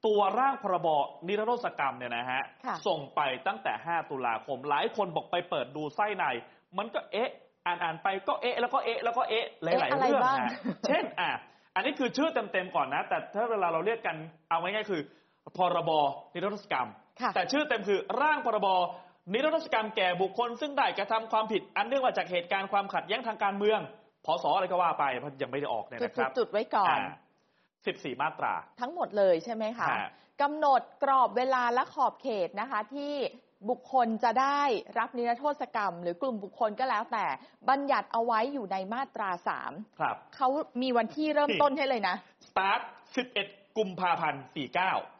[0.08, 0.88] ตัวร่างพรบ
[1.28, 6.26] นิรโทษกรรมเนี่ยนะฮะค่ะส่งไปตั้งแต่ 5 ตุลาคม หลายคนบอกไปเปิดดูไส้ใน
[6.78, 7.30] มันก็เอ๊ะ
[7.66, 10.52] อ่านอ่านไปก็เอ๊ะแล้วก็เอ๊ะแล้วก็เอ๊ะหลายเอ๊ะๆอะไรเรื่องบ้างฮะ
[10.88, 11.30] เช่นอะ
[11.76, 14.16] อันนี้คือชื่อเต็ม ๆ ก่อนนะ แต่ถ้าเวลาเราเรียกกัน
[14.50, 15.02] เอาง่ายๆคือ
[15.58, 15.92] พรบ
[16.34, 16.88] นิรโทษกรรม
[17.22, 18.68] ค่ะแต่ชื่อเต็มคือร่างพรบ
[19.34, 23.80] นิรโทษกรรมแก่บุคคล ซึ่งได้กระทำความผิดอันเนื่องมาจากเหตุการณ์ความขัดแย้งทางการเมือง
[24.26, 27.00] พศอะไรก็ว่าไปเพราะยังไม่ได้ออกเนี่ยจุดนะครับจุดๆๆไว้ก่อน
[27.62, 30.10] 14 มาตรา ทั้งหมดเลยใช่ไหมคะฮะ
[30.42, 33.14] กำหนดกรอบเวลาและขอบเขตนะคะ ที่
[33.70, 34.62] บุคคลจะได้
[35.00, 37.26] รับนิรโทษกรรม หรือกลุ่มบุคคลก็แล้วแต่
[37.70, 40.48] บัญญัติเอาไว้อยู่ในมาตราสามครับ เขา
[40.82, 42.16] มีวันที่เริ่มต้นให้เลยนะ
[42.48, 42.82] สตาร์ท
[43.30, 44.50] 11 กุมภาพันธ์ 49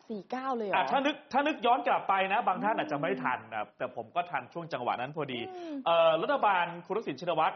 [0.08, 7.56] 49 เลยเหรอะอถ้านึกถ้านึกย้อนกลับไปนะ บางท่านอาจจะไม่ทันนะแต่ผมก็ทันช่วงจังหวะนั้นพอดีอืมเอ่อรัฐบาลคุณทักษิณชินวัตร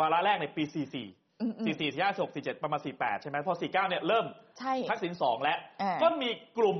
[0.00, 1.80] วาระแรกในปี 44อืมอืม44
[2.18, 4.26] 46 47 ประมาณ 48 ใช่ไหมพอ 49 เนี่ยเริ่ม
[4.58, 6.78] ใช่ ทักษิณ2แล้ว อ่า ก็มีกลุ่ม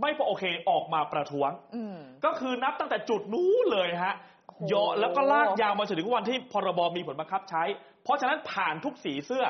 [0.00, 4.14] ไม่พอโอเคออกมาประท้วง อืม ก็คือนับตั้งแต่จุดนู้นเลยฮะ
[4.46, 7.62] โอ้โหเยอะแล้วก็ลากยาวมาจนถึงวันที่พรบมีผลบังคับใช้
[8.04, 9.46] เพราะฉะนั้นผ่านทุกสีเสื้อ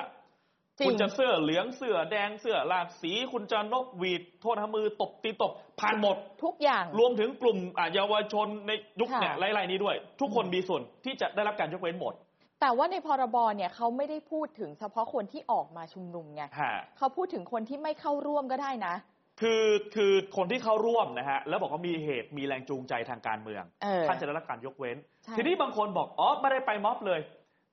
[0.78, 12.14] จริคุณงจะเสื้อเหลืองเสื้อแดงเสื้อลากสี คุณจะนกหวีดโทษนะมือตบตีตบผ่านหมดทุกอย่างรวมถึงกลุ่มอะเยาวชนในยุคเนี่ยค่ะไล่ๆนี้ด้วย ทุกคนมีส่วนที่จะได้รับการยกเว้นหมด
[12.60, 18.94] แต่ว่าในพรบเนี่ยเขาไม่ได้พูดถึงเฉพาะคนที่ออกมาชุมนุมไงฮะเขาพูดถึงคนที่ไม่เข้าร่วมก็ได้นะ
[19.40, 27.20] คือคือคนที่เข้าร่วมนะฮะแล้วบอกว่ามีเหตุมีแรงจูงใจทางการเมือง เออ ท่านจะได้รับการยกเว้น ใช่ ทีนี้บางคนบอกอ๋อไม่ได้ไปม็อบเลย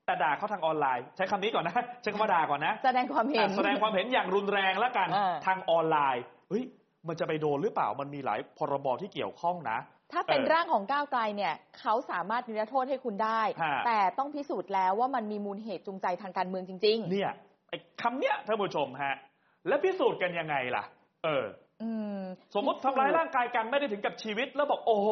[0.05, 6.63] แต่ด่าเขาทางออนไลน์ ใช้คำนี้ก่อนนะ ใช้คำว่าด่าก่อนนะแสดงความเห็น อะแสดงความเห็นอย่างรุนแรงแล้วกันเออ ทางออนไลน์เฮ้ย
[7.07, 9.77] มันจะไปโดนหรือเปล่ามันมีหลายพรบที่เกี่ยวข้องนะ
[10.13, 17.31] ถ้าเป็นเออร่างของก้าวไกลเนี่ยเขาสามารถนิรโทษให้คุณได้ ฮะ แต่ต้องพิสูจน์แล้วว่ามันมีมูลเหตุจูงใจทางการเมืองจริง เนี่ย
[17.69, 19.15] ไอ้คำเนี้ยท่านผู้ชมฮะ
[19.67, 20.83] แล้วพิสูจน์กันยังไงล่ะ
[21.25, 22.21] เออๆอืม
[22.55, 25.09] สมมติทำร้ายร่างกายกันไม่ได้ถึงกับชีวิต แล้วบอกโอ้โห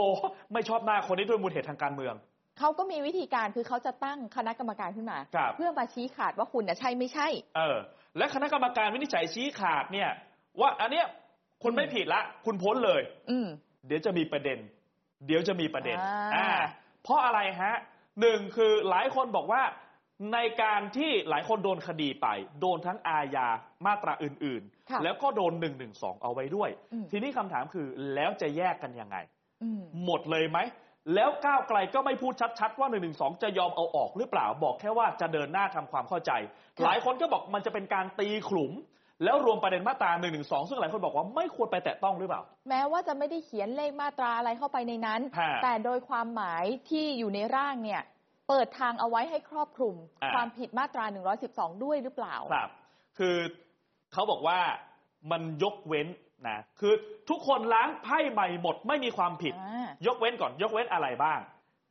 [0.54, 2.16] ไม่ชอบหน้าคนนี้ด้วยมูลเหตุทางการเมือง
[2.60, 7.78] เขาก็มีวิธีการคือเขาจะตั้งคณะกรรมการขึ้นมาครับเพื่อมาชี้ขาดว่าคุณน่ะใช่ไม่ใช่ เออ
[8.18, 10.10] และคณะกรรมการวินิจฉัยชี้ขาดเนี่ย
[10.60, 11.06] ว่าอันเนี้ย
[11.64, 13.48] คุณไม่ผิดละ คุณพ้นเลย อืม
[13.88, 14.60] เดี๋ยวจะมีประเด็น
[15.26, 15.98] เดี๋ยวจะมีประเด็น
[16.36, 16.50] อ่า
[17.04, 17.74] เพราะอะไรฮะ
[18.22, 19.64] หนึ่งคือหลายคนบอกว่า
[20.34, 22.28] ในการที่หลายคนโดนคดีไป
[22.60, 23.48] โดนทั้งอาญา
[23.86, 24.73] มาตราอื่นค่ะๆ
[25.04, 29.18] แล้วก็โดนหนึ่งหนึ่งสองเอาไว้ด้วยอืมทีนี้คำถามคือแล้วจะแยกกันยังไง
[29.64, 30.60] อืมหมดเลยไหม
[31.16, 33.10] แล้วก้าวไกลก็ไม่พูดชัดๆว่า1นึ
[33.44, 36.32] จะยอมเอาออกหรือเปล่าบอกแค่ว่าจะเดินหน้าทำความเข้าใจ
[36.78, 38.72] ค่ะหลายคนก็บอกมันจะเป็นการตีขลุ่ม
[39.24, 48.02] แล้วรวมประเด็นมาตรา1นึซึ่งหลายคนบอกว่าไม่ควรไปแตะต้องหรือเปล่า แม้ว่าจะไม่ได้เขียนเลขมาตราอะไรเข้าไปในนั้นฮะแต่โดยความหมายที่อยู่ในร่างเนี่ย
[48.50, 51.06] เปิดทางเอาไว้ให้ครอบคลุมอ่าความผิดมาตรา
[51.46, 52.70] 112 ด้วยหรือเปล่า ครับ
[53.18, 53.36] คือ
[54.14, 54.60] เขาบอกว่า
[55.32, 56.08] มันยกเว้น
[56.48, 56.94] นะคือ
[57.30, 61.40] ทุกคนล้างไพ่ใหม่หมดไม่มีความผิดอ่ายกเว้นก่อนยกเว้นอะไรบ้าง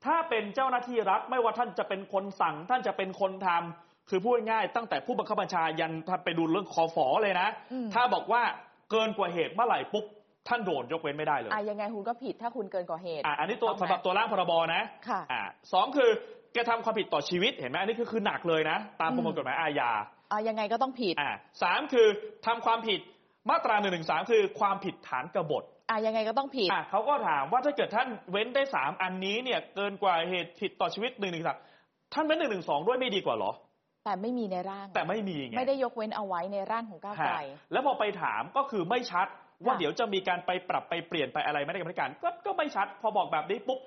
[0.05, 8.43] ถ้าเป็นเจ้าหน้าที่รัฐไม่ว่าท่านจะเป็นคนสั่ง ท่านจะเป็นคนทำคือพูดง่ายๆตั้งแต่ผู้บังคับบัญชายันถ้าไปดูเรื่องคอฟอเลยนะอืมถ้าบอกว่า
[8.91, 10.05] เกินกว่าเหตุเมื่อไหร่ปุ๊บ
[10.49, 16.11] ท่านโดนยกเว้นไม่ได้เลยอะยังไงคุณก็ผิดถ้าคุณเกินกว่าเหตุอะอันนี้ตัวต้องไหมสำหรับตัวร่างพรบนะค่ะอะสองคือ
[16.57, 19.91] กระทำความผิดต่อชีวิตเห็นไหมอันนี้คือคือหนักเลยนะ ตามประมวลอืมกฎหมายอาญา
[20.33, 22.07] อะยังไงก็ต้องผิด อะสามคือ
[22.47, 23.01] ทำความผิด
[23.51, 31.59] มาตราหนึ่งหนึ่งสามคือความผิดฐานกบฏอะยังไงก็ต้องผิดอะเขาก็ถามว่าถ้าเกิดท่านเว้นได้สามอันนี้เนี่ยเกินกว่าเหตุผิดต่อชีวิตหนึ่งหนึ่งสาม
[32.15, 33.53] ท่านเว้นหนึ่งหนึ่งสองด้วยไม่ดีกว่าเหรอ
[34.05, 39.27] แต่ไม่มีในร่าง แต่ไม่มีไงไม่ได้ยกเว้นเอาไว้ในร่างของก้าวไกลฮะแล้วพอไปถามก็คือไม่ชัด
[39.65, 43.79] ว่าค่ะเดี๋ยวจะมีการไปปรับไปเปลี่ยนไปอะไรไม่ได้กรรมธิการก็ก็ไม่ชัด พอบอกแบบนี้ปุ๊บ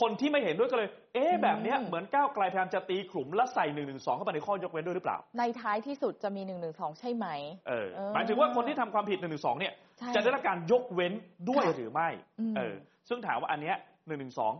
[0.00, 7.26] คนที่ไม่เห็นด้วยก็เลย เอ๊ะแบบเนี้ยเหมือนก้าวไกลพยายามจะตีขลุ่มและใส่หนึ่งหนึ่งสองเข้าไปในข้อยกเว้นด้วยหรือเปล่า ในท้ายที่สุดจะมี112ใช่ไหม
[7.68, 11.12] เออเออหมายถึงว่าคนที่ทำความผิดหนึ่งหนึ่งสองเนี่ยใช่จะได้รับการยกเว้น
[11.50, 12.08] ด้วยค่ะหรือไม่
[12.40, 12.74] อืมเออ
[13.08, 13.76] ซึ่งถามว่าอันเนี้ย
[14.06, 14.52] หนึ่งหนึ่งสอง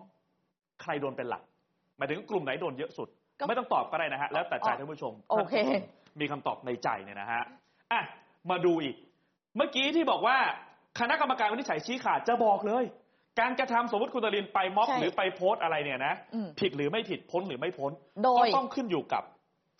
[0.83, 1.43] ใครโดนเป็นหลัก
[1.99, 5.83] หมายถึงกลุ่มไหนโดนเยอะสุดก็ไม่ต้องตอบก็ได้นะฮะ แล้วแต่ใจท่านผู้ชมโอเคท่านผู้ช
[6.17, 7.43] มมีคำตอบในใจเนี่ยนะฮะ
[7.93, 8.03] อะ
[8.51, 8.97] มาดูอีก
[9.57, 10.37] เมื่อกี้ที่บอกว่า
[11.01, 12.85] คณะกรรมการวินิจฉัยชี้ขาดจะบอกเลย
[13.41, 17.93] การกระทำสมมติคุณตรินไปม็อบใช่หรือไปโพสต์อะไรเนี่ยนะอืมผิดหรือไม่ผิดพ้นหรือไม่พ้น
[18.23, 19.23] โดก็ยต้องขึ้นอยู่กับ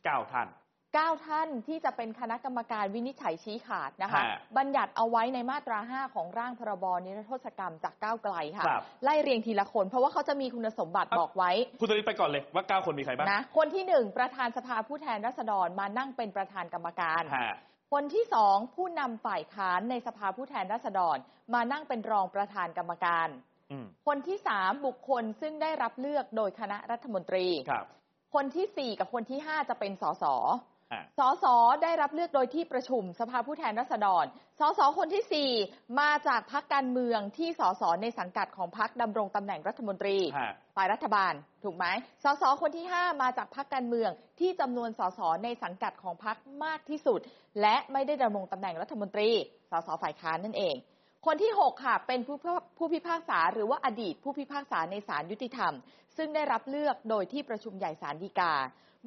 [0.05, 0.49] เก้าท่าน
[0.93, 17.55] 9ท่านที่จะเป็นคณะกรรมการวินิจฉัยชี้ขาดนะคะฮะบัญญัติเอาไว้ในมาตรา 5 ของร่างพรบนิรโทษกรรมจากก้าวไกลค่ะครับไล่เรียงทีละคน เพราะว่าเขาจะมีคุณสมบัติอะบอกไว้ คุณตรินไปก่อนเลยว่าเก้าคนมีใครบ้างนะคนที่หนึ่งประธานสภาผู้แทนราษฎรมานั่งเป็นประธานกรรมการฮะ
[17.93, 21.17] คนที่สองผู้นำฝ่ายค้านในสภาผู้แทนราษฎร
[21.55, 23.29] มานั่งเป็นรองประธานกรรมการ
[23.73, 27.87] อืมคนที่สามบุคคลซึ่งได้รับเลือกโดยคณะรัฐมนตรีครับ
[28.35, 30.72] คนที่สี่กับคนที่ห้าจะเป็นสสอะ
[31.19, 31.45] สส
[31.83, 34.25] ได้รับเลือกโดยที่ประชุมสภาผู้แทนราษฎร
[34.61, 41.33] สสคนที่ 4 มาจากพักการเมืองที่สสในสังกัดของพักดำรงตำแหน่งรัฐมนตรีฮะฝ่ายรัฐบาล
[41.65, 41.87] ถูกไหม
[42.25, 47.21] สสคนที่ 5 มาจากพักการเมืองที่จำนวนสสในสังกัดของพักมากที่สุด
[47.61, 49.31] และไม่ได้ดำรงตำแหน่งรัฐมนตรี
[49.71, 50.75] สสฝ่ายค้านนั่นเอง
[51.27, 52.37] คนที่ 6 ค่ะ เป็นผู้
[52.79, 55.73] ผู้พิพากษาหรือว่าอดีตผู้พิพากษาในศาลยุติธรรม
[56.17, 58.53] ซึ่งได้รับเลือกโดยที่ประชุมใหญ่ศาลฎีกา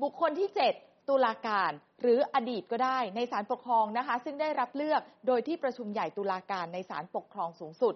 [0.01, 7.95] บุคคลที่ 7 ตุลาการ หรืออดีตก็ได้ในศาลปกครองนะคะ ซึ่งได้รับเลือกโดยที่ประชุมใหญ่ตุลาการในศาลปกครองสูงสุด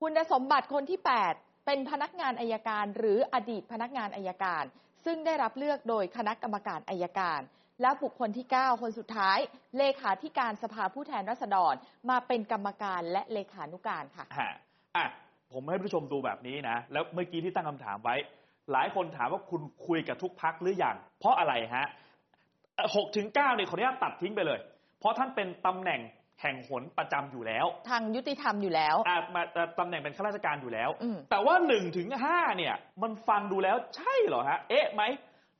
[0.00, 1.00] คุณสมบัติคนที่
[1.32, 4.64] 8 เป็นพนักงานอายการ หรืออดีตพนักงานอายการ
[5.04, 7.40] ซึ่งได้รับเลือกโดยคณะกรรมการอายการ
[7.82, 9.38] และบุคคลที่ 9 คนสุดท้าย
[9.78, 11.74] เลขาธิการสภาผู้แทนราษฎร
[12.10, 14.52] มาเป็นกรรมการและเลขานุการค่ะฮะ
[14.96, 15.06] อะ
[15.52, 18.16] ผมให้ผู้ชมดูแบบนี้นะ แล้วเมื่อกี้ที่ตั้งคำถามไว้
[18.72, 21.86] หลายคนถามว่าคุณคุยกับทุกพักหรือยัง เพราะอะไรฮะ
[22.96, 24.58] หกถึงเก้าเนี่ยขออนุญาตตัดทิ้งไปเลย
[25.00, 26.00] เพราะท่านเป็นตำแหน่ง
[26.40, 35.02] แห่งหนประจำอยู่แล้ว ทางยุติธรรมอยู่แล้วอะมาอะตำแหน่งเป็นข้าราชการอยู่แล้วอืมแต่ว่าหนึ่งถึงห้าเนี่ย มันฟังดูแล้วใช่เหรอฮะ เอ๊ะไหม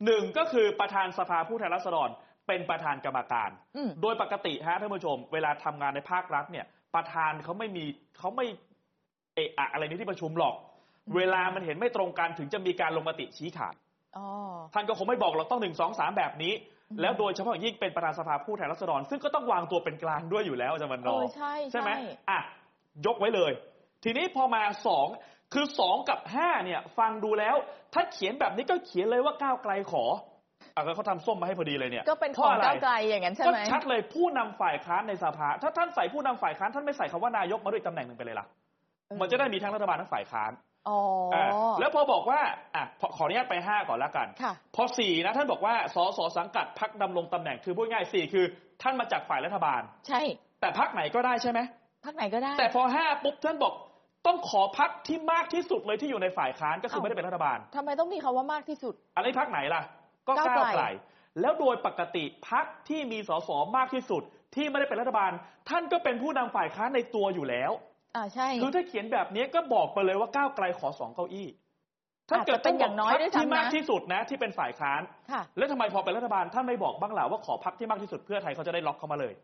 [0.05, 2.09] หนึ่งก็คือประธานสภาผู้แทนราษฎร
[2.49, 7.85] เป็นประธานกรรมการอืมโดยปกติฮะท่านผู้ชม เวลาทำงานในภาครัฐเนี่ย ประธานเขาไม่มี
[8.19, 8.47] เขาไม่
[9.35, 10.55] เอะอะอะไรในที่ประชุมหรอก
[11.07, 13.75] อืมเวลามันเห็นไม่ตรงกันถึงจะมีการลงมติชี้ขาด
[14.17, 14.27] อ๋อ
[14.75, 22.41] ท่านก็คงไม่บอกหรอกต้องหนึ่งสองสามแบบนี้อืม แล้วโดยเฉพาะอย่างยิ่งเป็นประธานสภาผู้แทนราษฎรซึ่งก็ต้องวางตัวเป็นกลางด้วยอยู่แล้วอาจารย์วันนเอออใช่ใช่ไหมใช่อะ
[23.07, 23.53] ยกไว้เลย
[24.05, 25.07] ทีนี้พอมาสอง
[25.55, 27.57] คือสองกับห้าเนี่ย ฟังดูแล้ว
[27.95, 30.05] ถ้าเขียนแบบนี้ก็เขียนเลยว่าก้าวไกลขอ
[30.75, 38.47] อะก็เขาทำส้มมาให้พอดีเลยเนี่ยก็เป็นพของราะะไรก้าวไกลอย่างนั้นใช่ก็ไหมชัดเลยผู้นำฝ่ายค้านในสภา ถ้าท่านใส่ผู้นำฝ่ายค้านท่านไม่ใส่คำว่านายกมาด้วยตำแหน่งหนึ่งไปเลยล่ะ
[39.07, 40.51] เออมันจะได้มีทั้งรัฐบาลทั้งฝ่ายค้าน
[40.89, 40.99] อ๋อ
[41.35, 41.47] ออะ
[41.81, 42.41] แล้วพอบอกว่า
[42.75, 48.45] อะพอขออนุญาตไปห้าก่อนละกันค่ะพอสี่นะท่านบอกว่าสสสังกัดพักดำรงตำแหน่งคือพูดง่ายสี่คือ
[48.83, 50.21] ท่านมาจากฝ่ายรัฐบาล ใช่
[50.61, 51.61] แต่พักไหนก็ได้ใช่ไหม
[52.05, 53.75] พักไหนก็ได้ แต่พอห้าปุ๊บท่านบอก
[54.27, 59.83] ต้องขอพักที่มากที่สุดเลยที่อยู่ในฝ่ายค้านก็คือเอ้าไม่ได้เป็นรัฐบาลทำไมต้องมีคำว่ามากที่สุด อะไรพักไหนล่ะ
[60.29, 60.85] ก็ก้าวก้าวไกลไกล
[61.41, 64.23] แล้วโดยปกติพักที่มีสสมากที่สุด
[64.55, 65.33] ที่ไม่ได้เป็นรัฐบาล
[65.69, 67.71] ท่านก็เป็นผู้นำฝ่ายค้านในตัวอยู่แล้ว
[68.17, 71.49] อ่าใช่คือถ้าเขียนแบบนี้ก็บอกไปเลยว่าก้าวไกลขอสองเก้าอี้
[72.31, 75.01] ถ้าเกิดอาจจะเป็นอย่างน้อยพรรคด้วยซ้ำนะที่มากที่สุดนะ ที่เป็นฝ่ายค้าน
[75.33, 79.35] ค่ะแล้วทำไมพอเป็นรัฐบาลท่านไม่บอกบ้างล่ะว่าขอพักที่มากที่สุดเพื่อไทยเขาจะได้ล็อกเข้ามาเลย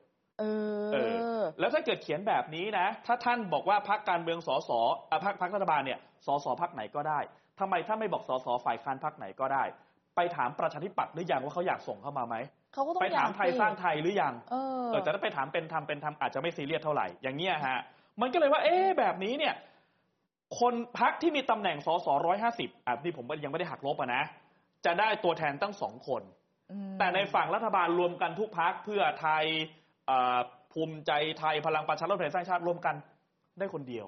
[0.40, 0.44] เอ
[0.92, 0.96] เอ
[1.38, 4.70] อแล้วถ้าเกิดเขียนแบบนี้นะ ถ้าท่านบอกว่าพักการเมืองสส
[5.11, 7.20] อะพักพักรัฐบาลเนี่ยสสพักไหนก็ได้
[7.61, 9.64] ทำไมท่านไม่บอกสสฝ่ายค้านพักไหนก็ได้
[10.16, 12.37] ไปถามประชาธิปัตย์หรือยังว่าเขาอยากส่งเข้ามาไหม
[12.74, 17.79] เขาก็ต้องไปถามอยกไทยสิสร้างไทยหรือยังเออเออแต่ถ้าไปถามเป็นธรรมเป็นธรรมอาจจะไม่ซีเรียสเท่าไหร่อย่างเงี้ยฮะ
[18.20, 19.55] มันก็เลยว่า เอ๊ะแบบนี้เนี่ย
[20.61, 24.22] คนพักที่มีตำแหน่งสสร้อยห้าสิบอะนี่ผมยังไม่ได้หักลบอะนะ
[24.87, 26.22] จะได้ตัวแทนตั้งสองคน
[26.72, 29.44] อืมแต่ในฝั่งรัฐบาลรวมกันทุกพักเพื่อไทย
[30.07, 30.38] เอ่อ
[30.72, 32.94] ภูมิใจไทยพลังประชารัฐไทยสร้างชาติรวมกัน
[33.59, 34.07] ได้คนเดียว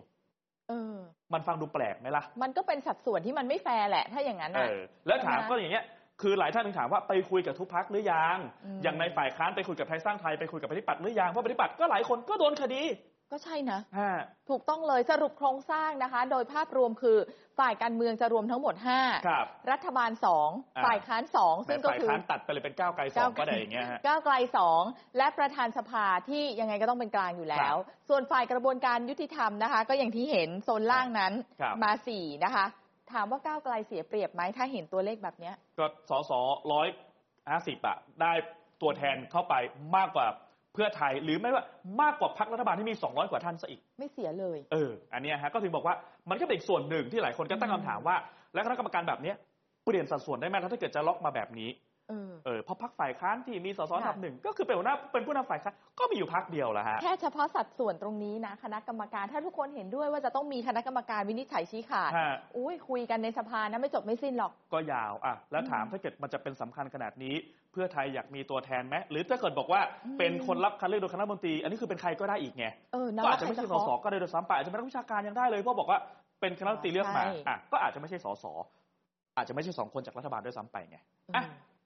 [0.68, 0.96] เออ
[1.32, 5.84] มันฟังดูแปลกไหมล่ะ มันก็เป็นสัดส่วนที่มันไม่แฟร์แหละ ถ้าอย่างนั้นเออะอแล้วถามใช่ไหมก็อย่างเงี้ย
[6.22, 12.82] คือหลายท่านถึงถามว่าไปคุยกับทุกพักหรือยังอืมอย่างในฝ่ายค้านไปคุยกับไทยสร้างไทยไปคุยกับปฏิปัตย์หรือยัง เพราะปฏิปัตย์ก็หลายคนก็โดนคดี
[13.32, 14.12] ก็ใช่นะฮะ
[14.48, 17.18] ถูกต้องเลยสรุปโครงสร้างนะคะ โดยภาพรวมคือ
[17.58, 18.74] ฝ่ายการเมืองจะรวมทั้งหมด
[19.26, 20.48] ครับ5รัฐบาลอ่า
[20.82, 24.82] 2ฝ่ายค้าน2ซึ่งก็ฝ่ายคือค้านตัดไปเลยเป็นก้าวไกลสองก็ได้อย่างเงี้ยฮะก้าวไกลสอง
[25.16, 27.74] และประธานสภาที่ยังไงก็ต้องเป็นกลางอยู่แล้ว
[28.08, 32.66] ส่วนฝ่ายกระบวนการยุติธรรมนะคะ ก็อย่างที่เห็นโซนล่างนั้นครับมาสี่นะคะ
[33.12, 36.32] ถามว่าก้าวไกลเสียเปรียบไหมถ้าเห็นตัวเลขแบบเนี้ยก็สส
[36.72, 36.88] ร้อย
[37.50, 38.32] ห้าสิบอะได้
[38.82, 39.54] ตัวแทนเข้าไป
[39.96, 41.64] มากกว่าเพื่อไทย หรือไม่ว่า
[42.02, 45.94] มากกว่าพรรครัฐบาลที่มี 200 กว่าท่านซะอีก ไม่เสียเลย เออ อันเนี้ยฮะก็ถึงบอกว่า
[46.30, 48.16] มันก็เป็นอีกส่วนหนึ่งที่หลายคนก็ตั้งอืคำมถามว่า
[48.54, 49.36] แล้วคณะกรรมการแบบเนี้ย
[49.84, 51.70] เปลี่ยนสัดส่วนได้ไหมถ้าเกิดจะล็อกมาแบบนี้
[52.10, 67.34] เออเออเพราะพรรคฝ่ายค้านที่มีสสค่ะอันดับหนึ่งก็คือเป็นหัวหน้าเป็นผู้นำฝ่ายค้านก็มีอยู่พรรคเดียวแหละฮะแค่เฉพาะสัดส่วนตรงนี้นะ คณะกรรมการถ้าทุกคนเห็นด้วยว่าจะต้องมีคณะกรรมการวินิจฉัยชี้ขาดฮะอุ้ยคุยกันในสภานะไม่จบไม่สิ้นหรอกก็ยาวอะแล้วถามอืมถ้าเกิดมันจะเป็นสำคัญขนาดนี้
[67.72, 75.98] เพื่อไทยอยากมีตัวแทนไหมหรือถ้าเกิดบอกว่าอืมเป็นคนรับคัดเลือกโดยคณะรัฐมนตรี อันนี้คือเป็นใครก็ได้อีกไงเออนะก็อาว่าจจะใครไม่จะใช่สขอสก็ได้โดยซ้ำไปอาจจะเป็นนักวิชาการยังได้เลยเพราะบอกว่า
[76.40, 78.44] เป็นคณะรัฐมนตรีเลือกมาใช่อะก็อาจจะไม่ใช่สส
[79.36, 81.44] อาจจะไม่ใช่สองคนจากรัฐบาลด้วยซ้ำไปไงอืมอะ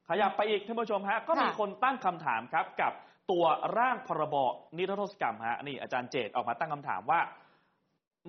[0.08, 2.92] ขยับไปอีกท่านผู้ชมฮะก็มีค่ะคนตั้งคำถามครับกับ
[3.30, 3.44] ตัว
[3.78, 4.36] ร่างพรบ
[4.76, 7.20] นิรโทษกรรมฮะนี่อาจารย์เจตออกมาตั้งคำถามว่า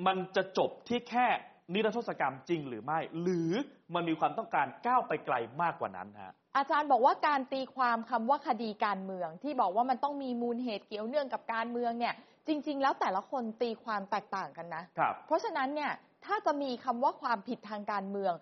[0.06, 1.28] มันจะจบที่แค่
[1.74, 3.52] นิรโทษกรรมจริงหรือไม่ หรือ
[3.94, 12.14] มันมีความต้องการก้าวไปไกลมากกว่านั้นฮะ อาจารย์บอกว่าการตีความคำว่าคดีการเมือง ที่บอกว่ามันต้องมีมูลเหตุเกี่ยวเนื่องกับการเมืองเนี่ย
[12.48, 15.92] จริง ๆ แล้วแต่ละคนตีความแตกต่างกันนะครับเพราะฉะนั้นเนี่ย
[16.26, 18.34] ถ้าจะมีคำว่าความผิดทางการเมือง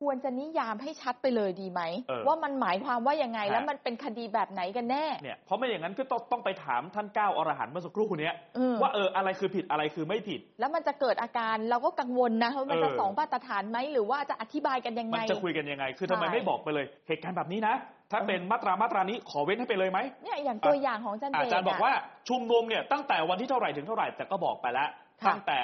[0.00, 17.74] ควรจะนิยามให้ชัดไปเลยดีไหมเออว่ามันหมายความว่ายังไงฮะแล้วมันเป็นคดีแบบไหนกันแน่เนี่ยเพราะไม่อย่างนั้นก็ต้องต้องไปถามท่านเก้าอรหันต์เมื่อสักครู่เนี้ยเออว่าเอออะไรคือผิดอะไรคือไม่ผิด แล้วมันจะเกิดอาการเราก็กังวลนะว่ามันจะเออสองมาตรฐานไหมหรือว่าจะอธิบายกันยังมัไงนจะคุยกันยังไง คือทำไมใช่ไม่บอกไปเลย เหตุการณ์แบบนี้นะ
[18.10, 21.92] ถ้าเออเป็นมาตรามาตรานี้ขอเว้นให้ไปเลยไหมเนี่ยอย่างตัวอย่างของอาจันอาเจจารย์นบอกว่า
[22.28, 24.88] ชุมนุมเนี่ยตั้งแต่วันที่เท่าไหร่ถึงเท่าไหร่แต่ก็บอกไปแล้ว
[25.22, 25.60] ค่ะตั้งแต่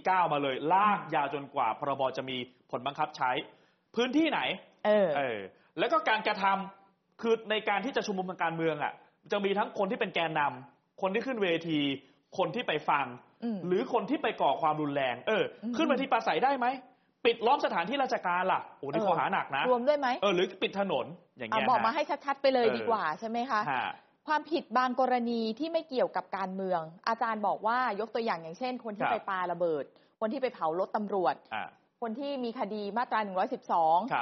[0.00, 2.36] 49 มาเลยลากยาวจนกว่าพรบจะมี
[2.70, 3.30] ผลบังคับใช้
[3.94, 4.40] พื้นที่ไหน
[4.86, 5.38] เออ เออ
[5.78, 8.92] แล้วก็การกระทำคือในการที่จะชุมนุมทางการเมืองอะ
[9.32, 11.80] จะมีทั้งคนที่เป็นแกนนำคนที่ขึ้นเวที
[12.38, 13.06] คนที่ไปฟัง
[13.44, 16.66] อืมหรือคนที่ไปก่อความรุนแรง เอออืมขึ้นเวทีปราศัยได้ไหม
[17.24, 21.06] ปิดล้อมสถานที่ราชการล่ะ โอ้นี่เออข้อหาหนักนะ รวมด้วยไหมเออ หรือปิดถนน
[21.38, 23.90] อย่างอะเงี้ยบอกมาฮะให้ชัดๆไปเลยเออดีกว่าใช่ไหมคะฮะ
[24.28, 29.84] ความผิดบางกรณีที่ไม่เกี่ยวกับการเมือง อาจารย์บอกว่ายกตัวอย่างอย่างเช่น คนที่ครับไปปาระเบิด
[30.20, 31.68] คนที่ไปเผารถตำรวจอ่า
[32.02, 33.44] คนที่มีคดีมาตราครั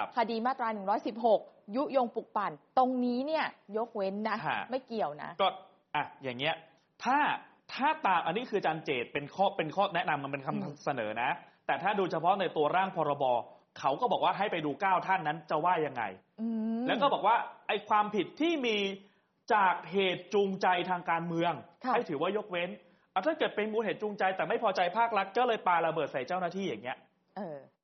[0.04, 0.68] บ112คดีมาตรา
[1.22, 3.44] 116 ยุยงปลุกปั่น ตรงนี้เนี่ย
[3.76, 5.48] ยกเว้นนะ ฮะ ไม่เกี่ยวนะ ก็
[5.94, 6.54] อะอย่างเงี้ย
[7.04, 7.18] ถ้า
[7.72, 11.30] ถ้าตามอันนี้คืออาจารย์เจตเป็นข้อเป็นข้อแนะนำมันเป็นอืมคำเสนอนะ
[11.66, 13.24] แต่ถ้าดูเฉพาะในตัวร่างพรบ
[13.80, 16.02] เขาก็บอกว่าให้ไปดูเก้าท่านนั้นจะว่ายังไง
[16.40, 16.46] อื
[16.80, 17.36] มแล้วก็บอกว่า
[17.68, 18.76] ไอ้ความผิดที่มี
[19.54, 21.52] จากเหตุจูงใจทางการเมือง
[21.84, 22.70] ค่ะให้ถือว่ายกเว้น
[23.12, 27.09] เอาถ้าเกิดเป็นมูลเหตุจูงใจแต่ไม่พอใจภาครัฐก็เลยปาระเบิดใส่เจ้าหน้าที่อย่างเงี้ยเออ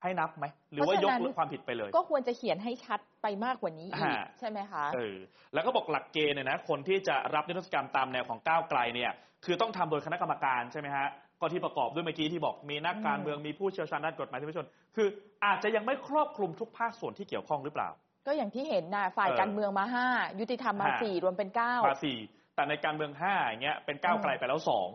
[0.03, 5.17] ให้นับไหมหรือว่ายกเพราะฉะนั้นเลิกความผิดไปเลย ก็ควรจะเขียนให้ชัดไปมากกว่านี้อีกฮะใช่ไหมคะเออ
[5.55, 9.13] แล้วก็บอกหลักเกณฑ์เนี่ยนะคนที่จะรับนิรโทษกรรมตามแนวของก้าวไกลเนี่ย
[9.45, 11.07] คือต้องทำโดยคณะกรรมการใช่ไหมฮะ
[11.41, 15.09] ก็ที่ประกอบด้วยเมื่อกี้ที่บอกมีนักการอืมเมืองมีผู้เชี่ยวชาญด้านกฎหมายที่ประชาชนคือ
[15.45, 17.89] อาจจะยังไม่ครอบคลุมทุกภาคส่วนที่เกี่ยวข้องหรือเปล่า
[18.27, 20.07] ก็อย่างที่เห็นนะฝ่ายเออการเมืองมาห้า
[20.41, 22.19] ยุติธรรมมาฮะสี่รวมเป็นเก้ามาสี่
[22.55, 24.89] แต่ในการเมืองห้าอย่างเงี้ยเป็นก้าวไกลไปแล้วสอง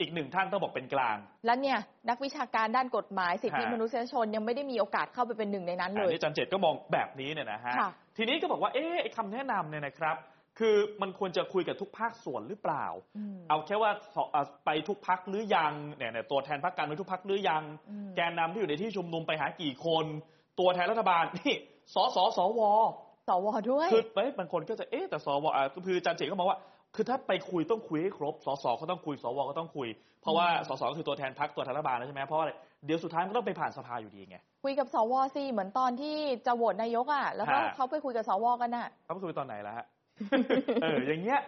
[0.00, 1.78] อีกหนึ่งท่านต้องบอกเป็นกลาง แล้วเนี่ย
[2.08, 10.16] นักวิชาการด้านกฎหมายสิทธิฮะมนุษยชนยังไม่ได้มีโอกาสเข้าไปเป็นหนึ่งในนั้นอัเลนยนี้อาจันเจตก็มองแบบนี้เนี่ยนะฮะค่ะทีนี้ก็บอกว่าเอ๊ะไอ้คำแนะนำเนี่ยนะครับ
[10.58, 20.04] คือมันควรจะคุยกับทุกภาคส่วนหรือเปล่าอืมเอาแค่ว่าสเอ่อไปทุกพักหรือยังเนี่ยเนี่ยตัวแทนพรรคการเมืองทุกพักหรือยังอืมแกนนำที่อยู่ในที่ชุมนุมไปหากี่คน
[20.60, 21.54] ตัวแทนรัฐบาลนี่
[21.94, 22.60] สสสว
[23.28, 26.58] สวด้วย คือเอ้ยบางคนก็จะเอ๊ะแต่สวอะคืออาจารย์เจตก็มองว่า
[26.94, 29.88] คือถ้าไปคุยต้องคุยให้ครบ สสก็ต้องคุย สวก็ต้องคุย
[30.22, 32.52] เพราะว่าอืมสสก็คือตัวแทนพรรคตัวแทนรัฐบาลแล้วใช่ไหมเพราะว่าอะไร
[32.84, 39.86] เดี๋ยวสุดท้ายมันก็ต้องไปผ่านสภาอยู่ดีไง คุยกับสวสิเหมือนตอนที่จะโหวตนายกอะ แล้วก็ฮะเขาไปคุยกับสวกันน่ะเขาไปคุยตอนไหนแล้วฮะ
[40.82, 41.40] เออ อย่างเงี้ย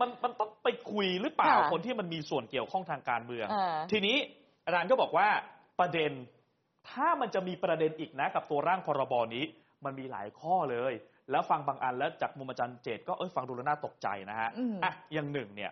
[0.00, 4.16] มันมันต้องไปคุยหรือเปล่าค่ะคนที่มันมีส่วนเกี่ยวข้องทางการเมืองอ่าทีนี้
[4.64, 5.28] อาจารย์ก็บอกว่า
[5.80, 6.12] ประเด็น
[6.90, 9.44] ถ้ามันจะมีประเด็นอีกนะ กับตัวร่างพรบนี้
[9.84, 10.92] มันมีหลายข้อเลย
[11.30, 15.70] แล้วฟังบางอันแล้วจากมุมอาจารย์เจตก็เอ้ยฟังดูแล้วน่าตกใจนะฮะอืมอะอย่างหนึ่งเนี่ย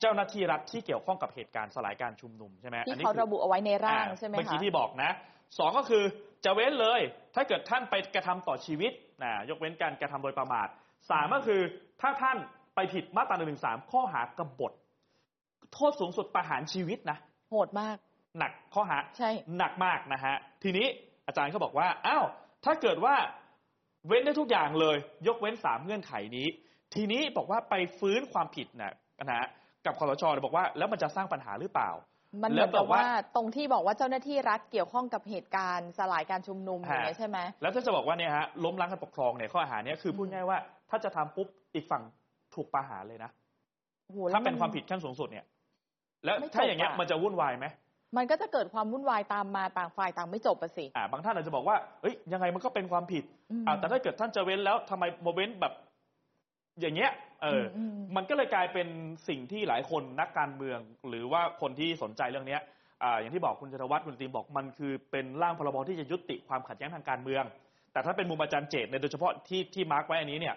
[0.00, 5.10] เจ้าหน้าที่รัฐที่เกี่ยวข้องกับเหตุการณ์สลายการชุมนุมใช่ไหมที่อันนี้เขาคือระบุเอาไว้ในร่างอ่ใช่ไหมเมื่อคะกี้ที่บอกนะ
[5.58, 6.04] สองก็คือ
[6.44, 7.00] จะเว้นเลย
[7.34, 10.68] ถ้าเกิดท่านไปกระทำต่อชีวิตนะยกเว้นการกระทำโดยประมาท
[11.10, 11.60] สามก็คือ
[12.00, 12.36] ถ้าท่าน
[12.74, 14.72] ไปผิดมาตราหนึ่งหนึ่งสามข้อหากบฏ
[15.72, 17.18] โทษสูงสุดประหารชีวิตนะ
[17.50, 17.96] โหดมาก
[18.38, 20.86] หนักข้อหาใช่หนักมากนะฮะทีนี้
[21.26, 22.24] อาจารย์ก็บอกว่าอ้าว
[22.64, 23.14] ถ้าเกิดว่า
[24.06, 26.46] เว้นได้ทุกอย่างเลย ยกเว้นสามเงื่อนไขนี้
[26.94, 29.46] ทีนี้บอกว่าไปฟื้นความผิดนะนะฮะ
[29.84, 31.90] กับคอสชเนี่ยบอกว่า แล้วมันจะสร้างปัญหาหรือเปล่า
[32.42, 40.58] มันเหแล้มืวอนกับแบบว่าว่าตรงที่บอกว่าเจ้าหน้าที่รัฐเกี่ยวข้องกับเหตุการณ์สลายการชุมนุมอฮะย่างเงี้ยใช่ไหมแล้วถ้าจะบอกว่าเนี่ยฮะล้มล้างการปกครองเนี่ยข้อหาเนี้คือพูดง่ายว่า
[40.90, 42.02] ถ้าจะทำปุ๊บอีกฝั่ง
[42.54, 43.30] ถูกประหารเลยนะ
[44.06, 45.44] โอ้โหแล้ถ้าเป็นความผิดขั้นสูงสุดเนี่ย
[46.24, 47.66] แล้วไม่จบถ้าอย่างเงี้ยอะมันจะวุ่นวายไหม
[48.16, 55.72] มันก็จะเกิดความวุ่นวายตามมาต่างฝ่ายต่างไม่จบอะสิ อ่าบางท่านอาจจะบอกว่าเอ้ยยังไงมันก็เป็นความผิดอืมอ่าแต่ถ้าเกิดท่านจะเว้นแล้วทำไมมาเว้นแบบ
[56.80, 57.10] อย่างเงี้ย
[57.42, 58.88] เอออมอืมมันก็เลยกลายเป็น
[59.28, 62.60] สิ่งที่หลายคนนักการเมือง หรือว่าคนที่สนใจเรื่องเนี้ย
[63.02, 67.44] อ่าอย่างที่บอกคุณจรวัฒน์คุณตีมบอกมันคือเป็นร่างพรบที่จะยุติความขัดแย้งทางการเมือง
[67.92, 70.54] แต่ถ้าเป็นมุมอาจารย์เจตในยโดยเฉพาะที่ที่มาร์กไว้อันนี้เนี่ย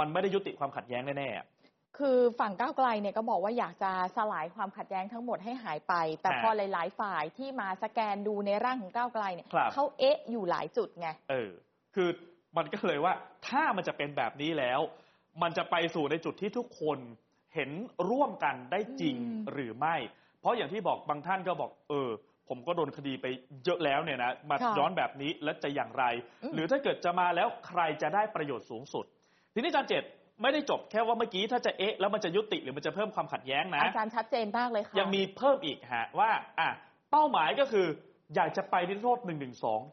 [0.00, 1.53] มันไม่ได้ยุติความขัดแย้งแน่ๆ
[1.98, 11.50] คือฝั่งก้าวไกลเนี่ยก็บอกว่าอยากจะสลายความขัดแย้งทั้งหมดให้หายไป แต่ฮะพอหลาย ๆ ฝ่ายที่มาสแกนดูในร่างของก้าวไกลเนี่ยครับเขาเอ๊ะอยู่หลายจุดไงเออ
[11.94, 12.08] คือ
[12.56, 13.14] มันก็เลยว่า
[13.48, 14.80] ถ้ามันจะเป็นแบบนี้แล้ว
[15.42, 16.98] มันจะไปสู่ในจุดที่ทุกคน
[17.54, 17.70] เห็น
[18.10, 19.96] ร่วมกันได้จริงอืมหรือไม่
[20.40, 22.10] เพราะอย่างที่บอกบางท่านก็บอก เออ
[22.48, 23.26] ผมก็โดนคดีไป
[23.64, 26.04] เยอะแล้วเนี่ยนะมาค่ะย้อนแบบนี้แล้วจะอย่างไร
[26.42, 29.04] อืมหรือถ้าเกิดจะมาแล้วใครจะได้ประโยชน์สูงสุด
[29.54, 30.04] ทีนี้อาจารย์เจต
[30.42, 36.70] ไม่ได้จบแค่ว่าเมื่อกี้ถ้าจะเอ๊ะแล้วมันจะยุติหรือมันจะเพิ่มความขัดแย้งนะ อาจารย์ชัดเจนมากเลยค่ะยังมีเพิ่มอีกฮะว่าอะ
[37.10, 37.86] เป้าหมายก็คือ
[38.34, 39.48] อยากจะไปนิรโทษ1นึ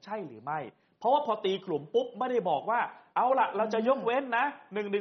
[0.05, 0.59] ใช่หรือไม่
[0.99, 2.79] เพราะว่าพอตีกลุ่มปุ๊บไม่ได้บอกว่า
[3.15, 4.99] เอาละเราจะยกเว้นนะ1นึ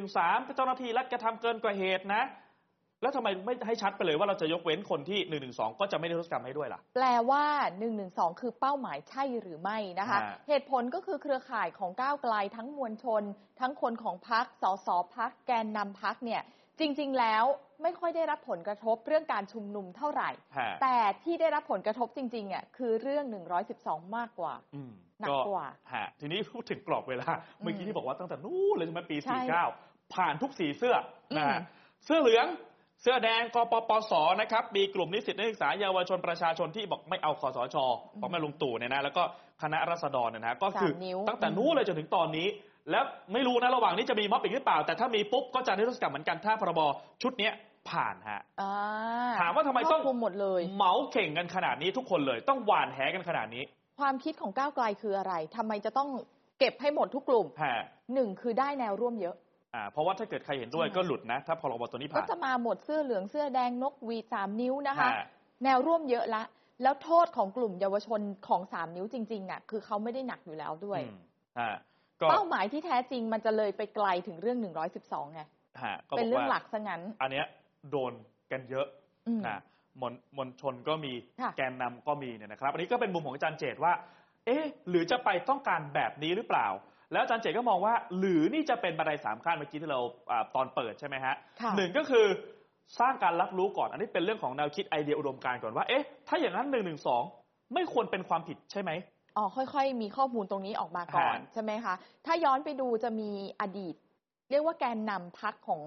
[0.57, 2.22] เจ้าหน้าที่รัฐกระทำเกินกว่าเหตุนะ
[3.03, 5.48] แล้วทำไมไม่ให้ชัดไปเลยว่าเราจะยกเว้นคนที่1นึ
[5.80, 7.44] ก็จะไม่ได้นิรโทษกรรมให้ด้วยล่ะ แปลว่า
[7.94, 13.22] 112คือเป้าหมายใช่หรือไม่นะคะฮะเหตุผลก็คือเครือข่ายของก้าวไกลทั้งมวลชน
[13.61, 16.42] ทั้งคนของพักสสพักแกนนำพักเนี่ย
[16.80, 17.44] จริง ๆ แล้ว
[17.82, 23.24] ไม่ค่อยได้รับผลกระทบเรื่องการชุมนุมเท่าไหร่ฮะแต่ที่ได้รับผลกระทบจริงๆอะคือเรื่อง
[23.70, 27.28] 112 มากกว่าอืมหนักกว่าฮะทีนี้พูดถึงกรอบเวลา
[27.62, 29.40] เมื่อกี้ที่บอกว่าตั้งแต่นู้นเลยใช่ไหมปีใช่
[29.80, 30.96] 49 ผ่านทุกสีเสื้อ
[31.36, 31.64] นะฮะอืม
[32.05, 32.46] เสื้อเหลือง
[33.03, 37.76] เสื้อแดงกปปสนะครับมีกลุ่มนิสิตนักศึกษาเยาวชนประชาชนที่บอกไม่เอาคอสช
[38.20, 39.22] ของแม่ลุงตู่เนี่ยนะแล้วก็
[39.62, 42.46] คณะรัษฎรเนี่ยนะก็คือสามนิ้วตั้งแต่นู้นเลยจนถึงตอนนี้
[42.90, 46.80] แล้วไม่รู้นะระหว่างนี้จะมีม็อบอีกหรือเปล่า แต่ถ้ามีปุ๊บก็จะนิรโทษกรรมเหมือนกันถ้าพรบ
[47.22, 47.53] ชุดเนี้ย
[47.90, 48.72] ผ่านฮะอ่า
[49.40, 53.62] ถามว่าทำไมต้องครบคลุมหมดเลยเหมาเข่งกันขนาดนี้ทุกคนเลย ต้องหวานแหกันขนาดนี้
[54.01, 56.09] ความคิดของก้าวไกลคืออะไรทำไมจะต้อง
[56.59, 57.76] เก็บให้หมดทุกกลุ่มฮะ
[58.14, 59.36] หนึ่งคือได้แนวร่วมเยอะ
[59.75, 65.27] อ่าเพราะว่าถ้าเกิดใครเห็นด้วยใช่ก็หลุดนะ ถ้าพรบตัวนี้ก็ผ่านจะมาหมดเสื้อเหลืองเสื้อแดงนกหวีดสามนิ้วนะคะ ฮะ
[65.64, 66.43] แนวร่วมเยอะละ
[66.83, 71.21] แล้วโทษของกลุ่มเยาวชนของสามนิ้วจริงๆอะคือเขาไม่ได้หนักอยู่แล้วด้วย อืม
[71.59, 71.68] อ่า
[72.21, 74.59] ก็เป้าหมายที่แท้จริงมันจะเลยไปไกลถึงเรื่อง
[74.97, 75.43] 112ไง
[75.83, 77.47] ฮะก็บเป็อนกเรื่องว่าหลักซะงั้นอันเนี้ย
[77.91, 78.12] โดน
[78.53, 78.87] กันเยอะ
[79.29, 79.59] อืม นะ
[80.01, 83.93] มวลมวลชนก็มีค่ะ แกนนำก็มีเนี่ยนะครับ อันนี้ก็เป็นมุมของอาจารย์เจตว่า
[84.47, 86.66] เอ๊ะ หรือจะไปต้องการแบบนี้หรือเปล่า
[87.12, 90.00] แล้วอาจารย์เจตก็มองว่า หรือนี่จะเป็นบันไดสามขั้นเมื่อกี้ที่เรา
[90.30, 92.26] อาตอนเปิดใช่ไหมฮะค่ะหนึ่งก็คือ
[93.00, 97.22] สร้างการรับรู้ก่อน อันนี้เป็นเรื่องของแนวคิดไอเดียอุดมการณ์ก่อนว่าเอ๊ะถ้าอย่างนั้นหนึ่งหนึ่งสอง
[97.74, 98.90] ไม่ควรเป็นความผิดใช่ไหม
[99.36, 101.94] อ๋อค่อย ๆ มีข้อมูลตรงนี้ออกมาก่อนฮะใช่ไหมคะ
[102.26, 103.30] ถ้าย้อนไปดูจะมี
[103.61, 103.94] อดีต
[104.50, 105.82] เรียกว่าแกนนำพักของ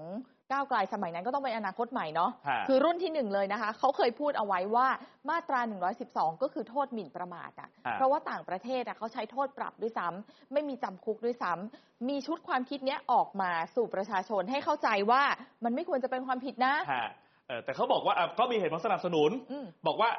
[0.52, 4.88] ก้าวไกลสมัยนั้นก็ต้องเป็นอนาคตใหม่เนาะฮะคือรุ่นที่หนึ่งเลยนะคะเขาเคยพูดเอาไว้ว่า
[5.30, 5.60] มาตรา
[6.02, 15.22] 112 ก็คือโทษหมิ่นประมาทอะฮะเพราะว่าต่างประเทศอะเขาใช้โทษปรับด้วยซ้ำไม่มีจำคุกด้วยซ้ำมีชุดความคิดเนี้ยออกมาสู่ประชาชนให้เข้าใจว่า
[15.64, 17.08] มันไม่ควรจะเป็นความผิดนะฮะ
[17.48, 20.10] เออแต่เขาบอกว่าอะก็มีเหตุผลสนับสนุนอืมบอกว่า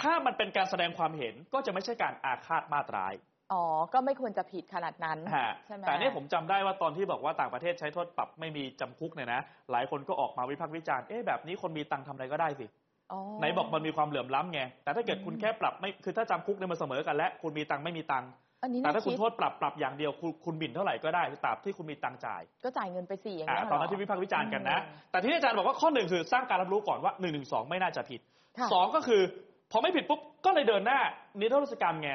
[0.00, 3.14] ถ้ามันเป็นการแสดงความเห็นก็จะไม่ใช่การอาฆาตมาตร้าย
[3.54, 9.40] อ๋อ ก็ไม่ควรจะผิดขนาดนั้นฮะใช่ไหมแต่อันนี่ผมจำได้ว่าตอนที่บอกว่าต่างประเทศใช้โทษปรับไม่มีจำคุกเนี่ยนะ
[9.72, 12.66] หลายคนก็ออกมาวิพากษ์วิจารณ์เอ๊ะแบบนี้คนมีตังค์ทำอะไรก็ได้สิ
[13.12, 18.30] อ๋อไหนบอกมันมีความเหลื่อมล้ำไง แต่ถ้าเกิดอืมคุณแค่ปรับไม่ คือถ้าจำคุกเนี่ยมันเสมอกันแล้วคุณมีตังค์ไม่มีตังค์
[18.62, 28.20] อันนี้แต่น่าถ้าคุณคิดโทษปรับปรับอย่างเดียวคุณคุณหมิ่นเท่าไหร่ก็ได้ตราบที่คุณมีตังค์จ่าย ก็จ่ายเงินไปสี่อย่างอ่าเงี้ยตอนนั้นเหรที่วิพากษ์วิจารณ์กันนะอืมแต่ที่อาจารย์บอกว่าข้อหนึ่งคือสร้างการรับรู้ก่อนว่า1นึไม่น่าจะผิด
[28.58, 29.22] ค่ะสองก็คือ
[29.72, 30.98] พอไม่ผิดปุ๊บก็เลยเดินหน้า
[31.40, 32.10] นิรโทษกรรมไง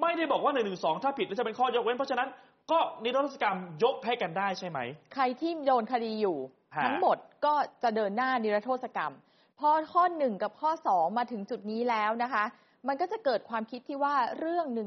[0.00, 0.72] ไม่ได้บอกว่า1นึ
[1.04, 2.28] ถ้าผิดแล้วจะเป็นข้อยกเว้น เพราะฉะนั้น
[2.70, 4.78] ก็นิรโทษกรรมยกให้กันได้ใช่ไหม
[5.14, 6.36] ใครที่โดนคดีอยู่
[6.76, 9.12] ฮะทั้งหมดก็จะเดินหน้านิรโทษกรรม
[9.60, 12.44] พอข้อหนึ่งกับข้อสองมาถึงจุดนี้แล้วนะคะ
[12.88, 14.82] มันก็จะเกิดความคิดที่ว่าเรื่อง1นึ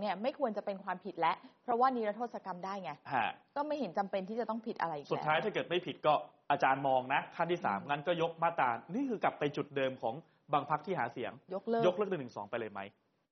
[0.00, 6.12] เนี่ยไม่ควรจะเป็นความผิดแล้วเพราะว่านิรโทษกรรมได้ไงฮะก็ไม่เห็นจำเป็นที่จะต้องผิดอะไรอีกสุดแล้วท้ายถ้าเกิดไม่ผิดก็
[6.50, 10.14] อาจารย์มองนะขั้นที่สามอืมงั้นก็ยกมาตรานี่คือกลับไปจุดเดิมของ
[10.52, 12.80] บางพักที่หาเสียง ยกเลิกยกเลิกหนึ่งสองไปเลยไหม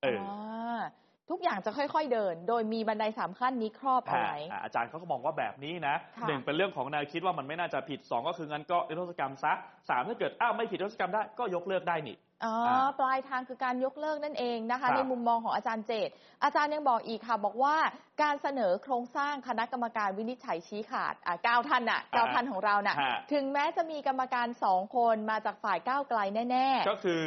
[0.03, 0.79] เออา
[1.29, 9.53] ทุกอย่างจะค่อย ๆเดิน โดยมีบันไดสามขั้นนี้ครอบเอาฮะไว้อะอาจารย์เขาก็มองว่าแบบนี้นะค่ะหนึ่งเป็นเรื่องของแนวคิดว่ามันไม่น่าจะผิดสองก็คืองั้นก็นิรโทษกรรมซะ
[9.89, 16.09] สามถ้าเกิดอ้าวไม่ผิดนิรโทษกรรมได้ก็ยกเลิกได้นี่อ๋ออ่าปลายทางคือการยกเลิกนั่นเองนะคะครับในมุมมองของอาจารย์เจต
[16.43, 17.75] อาจารย์ยังบอกอีกค่ะ บอกว่า
[18.21, 26.19] การเสนอโครงสร้างคณะกรรมการวินิจฉัยชี้ขาดอ่าเก้าท่านอะเก้าท่านของเราน่ะฮะถึงแม้จะมีกรรมการสองคนมาจากฝ่ายก้าวไกล
[26.51, 27.21] แน่ก็คือ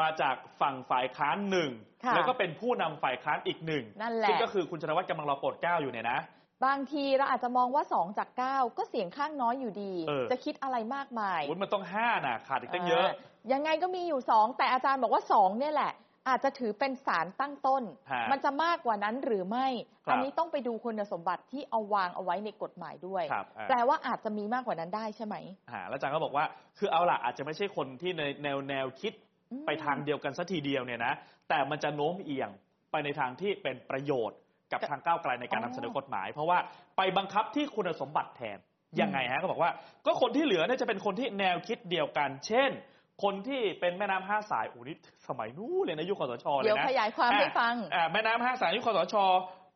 [0.00, 1.70] มาจากฝั่งฝ่ายค้านหนึ่ง
[2.04, 13.06] ค่ะแล้วก็เป็นผู้นำฝ่ายค้านอีกหนึ่งนั่นแหละ ซึ่งก็คือคุณชนวัฒน์กำลังรอโปรดเกล้าอยู่เนี่ยนะๆบางทีเราอาจจะมองว่าสองจากเก้าก็เสียงข้างน้อยอยู่ดี เออ จะคิดอะไรมากมายวุ้นมันต้องห้าน่ะขาดอีกตั้งเยอะ
[13.52, 15.92] ยังไงก็มีอยู่สองแต่อาจารย์บอกว่าสองเนี่ยแหละ
[16.28, 19.66] อาจจะถือเป็นสารตั้งต้น ฮะ มันจะมากกว่านั้นหรือไม่
[20.06, 25.36] ครับ อันนี้ต้องไปดูคุณสมบัติที่เอาวางเอาไว้ในกฎหมายด้วย ครับอ่า แปลว่าอาจจะมีมากกว่านั้นได้ใช่ไหม
[25.70, 26.44] อ่าแล้วอาจารย์ก็บอกว่า
[26.78, 29.29] คือเอาล่ะอาจจะไม่ใช่คนที่ในแนวแนวคิดอืม
[29.66, 31.14] ไปทางเดียวกันสัทีเดียวเนี่ยนะ
[31.48, 32.50] แต่มันจะโน้มเอียง
[32.90, 34.38] ไปในทางที่เป็นประโยชน์
[34.72, 36.58] กับทางก้าวไกลในการอ๋นำอเสนอกฎหมาย เพราะว่า
[36.96, 38.58] ไปบังคับที่คุณสมบัติแทน
[39.00, 39.70] ยังไงฮะก็บอกว่า
[40.06, 42.70] ก็คนที่เหลือเนี่ยจะเป็นคนที่แนวคิดเดียวกัน เช่น
[43.22, 44.96] คนที่เป็นแม่น้ำห้าสายโอ้นี่
[45.28, 49.14] สมัยนู้นเลยนะยุคคอสชเลยนะเดี๋ยวขยายความให้ฟังอ่าแม่น้ำห้าสายยุคคอสช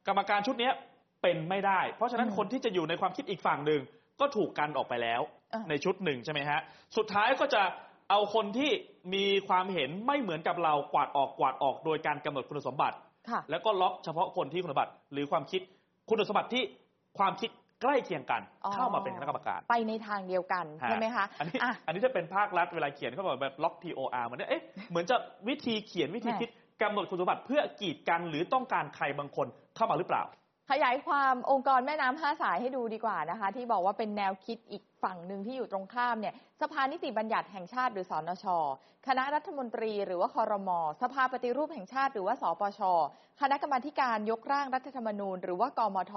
[0.07, 0.75] กรรมการชุดเนี้ย
[1.23, 3.81] เป็นไม่ได้ เพราะฉะนั้นอืมคนที่จะอยู่ในความคิดอีกฝั่งหนึ่ง
[4.21, 5.21] ก็ถูกกันออกไปแล้ว
[5.53, 6.61] อะในชุดหนึ่งใช่ไหมฮะ
[6.97, 7.63] สุดท้ายก็จะ
[8.11, 8.71] เอาคนที่
[9.15, 12.97] มีความเห็นไม่เหมือนกับเรากวาดออกกวาดออกโดยการกำหนดคุณสมบัติ
[13.31, 15.61] ค่ะแล้วก็ล็อกเฉพาะคนที่คุณสมบัติ หรือความคิด
[16.09, 16.63] คุณสมบัติที่
[17.19, 17.51] ความคิด
[17.83, 25.17] ใกล้เคียงกันอ๋อเข้ามาเป็นคณะกรรมการ ไปในทางเดียวกันใช่ไหมคะอันนี้อะอันนี้ถ้าเป็นภาครัฐเวลาเขียนเขาบอกแบบล็อก TOR เหมือนเนี่ยเอ๊ะเหมือนจะ
[25.49, 26.51] วิธีเขียนวิธีแหม่คิด
[26.83, 29.47] กำหนดคุณสมบัติเพื่อกีดกันหรือต้องการใครบางคน
[29.77, 30.23] เข้ามาหรือเปล่า
[30.71, 38.47] ขยายความองค์กรแม่น้ำห้าสายให้ดูดีกว่านะคะ ที่บอกว่าเป็นแนวคิดอีกฝั่งหนึ่งที่อยู่ตรงข้ามเนี่ยสภานิติบัญญัติแห่งชาติหรือสอนช
[39.07, 42.81] คณะรัฐมนตรีหรือว่าคอรมอสภาปฏิรูปแห่งชาติหรือว่าสปช
[43.41, 46.15] คณะกรรมาธิการยกร่างรัฐธรรมนูญ หรือว่ากมท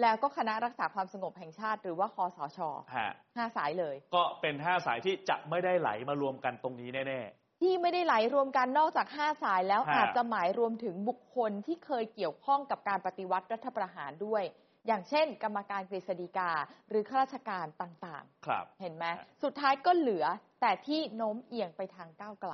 [0.00, 2.58] แล้วก็คณะรักษาความสงบแห่งชาติ หรือว่าคอสช
[2.96, 7.22] ฮะห้าสายเลย ก็เป็นห้าสายที่จะไม่ได้ไหลมารวมกันตรงนี้แน่
[7.62, 14.42] ที่ไม่ได้ไหลรวมกันนอกจาก 5 สายแล้วฮะอาจจะหมายรวมถึงบุคคลที่เคยเกี่ยวข้องกับการปฏิวัติรัฐประหารด้วย
[14.86, 16.50] อย่างเช่น กรรมการกฤษฎีกา
[16.88, 20.24] หรือข้าราชการต่างๆ ครับๆเห็นไหมฮะสุดท้ายก็เหลือ
[20.60, 22.52] แต่ที่โน้มเอียงไปทางก้าวไกล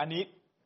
[0.00, 0.22] อันนี้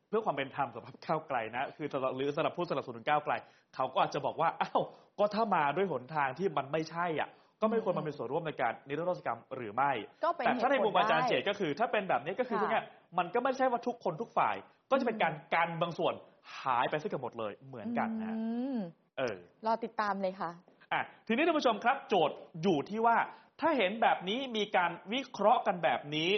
[0.07, 3.33] เพื่อความเป็นธรรมสำหรับก้าวไกลนะ คือสำหรับหรือสำหรับผู้สนับสนุนก้าวไกล
[3.75, 4.81] เขาก็อาจจะบอกว่าอ้าว
[5.19, 7.29] ก็ถ้ามาด้วยหนทางที่มันไม่ใช่อะ
[7.61, 9.91] ก็ไม่ควรมาเป็นส่วนร่วมในการนิรโทษกรรมหรือไม่
[10.25, 12.83] ก็เป็นแต่ถ้าในเหตุผลมุมอาจารย์ได้เจตก็คือ ถ้าเป็นแบบนี้ก็คือค่ะพวกเนี้ย
[13.17, 14.55] มันก็ไม่ใช่ว่าทุกคนทุกฝ่าย
[14.91, 16.13] ก็จะเป็นการการบางส่วน
[16.61, 18.41] หายไปซะเกือบหมดเลยเหมือนกันนะอื
[18.75, 18.77] ม
[19.17, 19.35] เออ
[19.65, 20.51] รอติดตามเลยค่ะ
[20.93, 23.17] อะทีนี้ท่านผู้ชมครับ โจทย์อยู่ที่ว่า
[23.61, 26.31] ถ้าเห็นแบบนี้มีการวิเคราะห์กันแบบนี้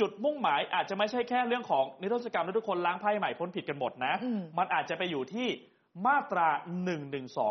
[0.00, 5.48] จุดมุ่งหมายอาจจะไม่ใช่แค่เรื่องของนิรโทษกรรมแล้วทุกคนล้างไพ่ใหม่พ้นผิดกันหมดนะอืมมันอาจจะไปอยู่ที่
[6.06, 6.94] มาตรา1นึ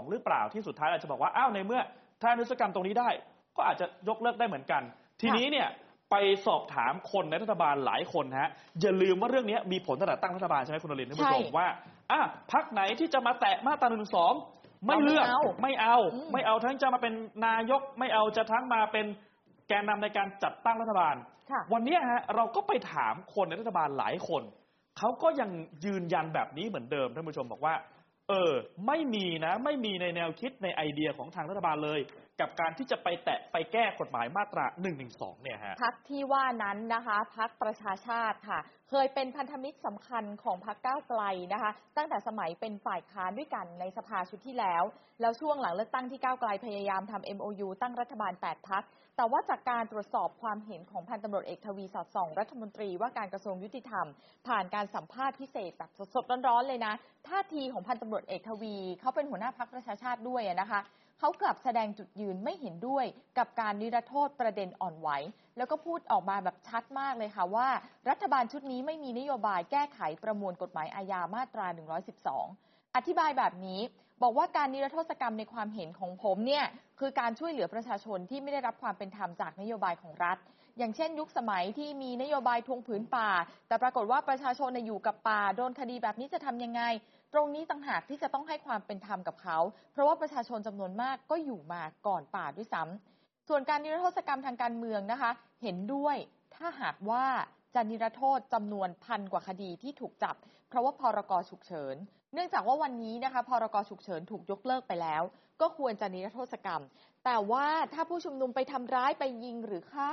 [0.09, 1.81] หรือเปล่าที่สุดท้ายอาจจะบอกว่าอ้าวในเมื่อ
[2.21, 3.09] ถ้านิรโทษกรรมตรงนี้ได้
[3.57, 4.81] ก็อาจจะยกเลิกได้เหมือนกัน
[5.21, 5.67] ทีนี้เนี่ย
[6.13, 8.49] ไปสอบถามคนในรัฐบาลหลายคนฮะ
[8.81, 11.67] อย่าลืมว่าเรื่องนี้มีผลตั้งแต่ตั้งรัฐบาลใช่ไหมคุณนรินทร์ท่านผู้ชมใช่ว่า
[12.11, 14.07] อะพักไหนที่จะมาแตะมาตรา1นึ
[14.85, 17.13] ไม่เลือกเราไม่ไม่เอาเอาอืมไม่เอาทั้งจะมาเป็น
[17.45, 19.05] นายกไม่เอาจะทั้งมาเป็น
[19.67, 21.15] แกนนำในการจัดตั้งรัฐบาล
[21.51, 24.43] ค่ะวันเนี้ยฮะเราก็ไปถามคนในรัฐบาลหลายคน
[24.97, 25.49] เขาก็ยัง
[25.85, 27.75] ยืนยันแบบนี้เหมือนเดิมท่านผู้ชมบอกว่า
[28.29, 28.53] เออ
[28.87, 31.99] ไม่มีนะ ไม่มีในแนวคิดในไอเดียของทางรัฐบาลเลย
[32.41, 34.91] กับการที่จะไปแตะไปแก้กฎหมายมาตรา1นึ
[35.41, 38.59] เนี่ยฮะพักที่ว่านั้นนะคะพักประชาชาติค่ะ
[38.89, 41.21] เคยเป็นพันธมิตรสำคัญของพักก้าวไกล
[41.53, 44.83] นะคะ ตั้งแต่สมัยเป็นฝ่ายค้านด้วยกันในสภาชุดที่แล้ว
[45.21, 48.83] แล้วช่วงหลังเลือกตั้งที่ก้าวไกลพยายามทำ MOU ตั้งรัฐบาล 8 พัก
[49.17, 54.07] แต่ว่าจากการตรวจสอบความเห็นของพันตำรวจเอกทวีสอดส่อง รัฐมนตรีว่าการกระทรวงยุติธรรม
[54.47, 56.93] ผ่านการสัมภาษณ์พิเศษแบบสดๆร้อนๆเลยนะ
[57.27, 60.79] ท่าทีของพันตำรวจเอกทวีเขาเป็นหัวหน้าพักประชาชาติด้วยนะคะ
[61.25, 63.05] เขากลับแสดงจุดยืนไม่เห็นด้วย
[63.37, 65.09] กับการนิรโทษประเด็นอ่อนไหว
[65.57, 67.67] แล้วก็พูดออกมาแบบชัดมากเลยค่ะว่า
[68.09, 71.67] รัฐบาลชุดนี้ไม่มีนโยบายแก้ไขประมวลกฎหมายอาญามาตรา
[72.31, 73.79] 112 อธิบายแบบนี้
[74.21, 76.65] บอกว่าการนิรโทษกรรมในความเห็นของผมเนี่ย
[76.99, 80.37] คือการช่วยเหลือประชาชนที่ไม่ได้รับความเป็นธรรมจากนโยบายของรัฐ
[80.77, 83.29] อย่างเช่น ยุคสมัยที่มีนโยบายทวงผืนป่า
[83.67, 86.81] แต่ปรากฏว่าประชาชนน่ะอยู่กับป่าโดนคดีแบบนี้จะทำยังไง
[87.33, 89.57] ตรงนี้ต่างหากที่จะต้องให้ความเป็นธรรมกับเขา
[89.91, 95.31] เพราะว่าประชาชนจำนวนมากก็อยู่มาก่อนป่าด้วยซ้ำส่วนการนิรโทษกรรมทางการเมืองนะคะ
[95.63, 96.15] เห็นด้วย
[96.55, 97.25] ถ้าหากว่า
[97.75, 100.35] จะนิรโทษจำนวนพันกว่าคดีที่ถูกจับ
[100.69, 101.95] เพราะว่าพรกฉุกเฉิน
[102.33, 105.23] เนื่องจากว่าวันนี้นะคะพรกฉุกเฉินถูกยกเลิกไปแล้ว
[105.61, 106.81] ก็ควรจะนิรโทษกรรม
[107.25, 110.11] แต่ว่าถ้าผู้ชุมนุมไปทำร้ายไปยิงหรือฆ่า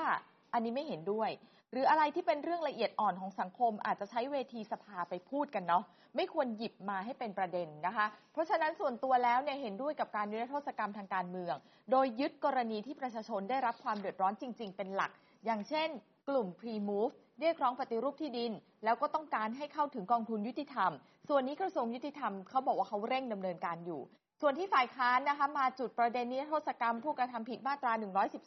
[0.52, 1.30] อันนี้ไม่เห็นด้วย
[1.72, 5.84] หรืออะไรที่เป็นเรื่องละเอียดอ่อนของสังคม อาจจะใช้เวทีสภาไปพูดกันเนาะ
[6.16, 11.54] ไม่ควรหยิบมาให้เป็นประเด็นนะคะ เพราะฉะนั้นส่วนตัวแล้วเนี่ยเห็นด้วยกับการนิรโทษกรรมทางการเมือง
[11.90, 15.10] โดยยึดกรณีที่ประชาชนได้รับความเดือดร้อนจริง ๆ เป็นหลัก
[15.44, 15.88] อย่างเช่น
[16.28, 18.52] กลุ่ม Pre-Move เรียกร้องปฏิรูปที่ดิน
[18.84, 20.90] แล้วก็ต้องการให้เข้าถึงกองทุนยุติธรรม
[21.28, 24.00] ส่วนนี้กระทรวงยุติธรรมเขาบอกว่าเขาเร่งดำเนินการอยู่
[24.42, 27.92] ส่วนที่ฝ่ายค้านนะคะมาจุดประเด็นนิรโทษกรรมผู้กระทำผิดมาตรา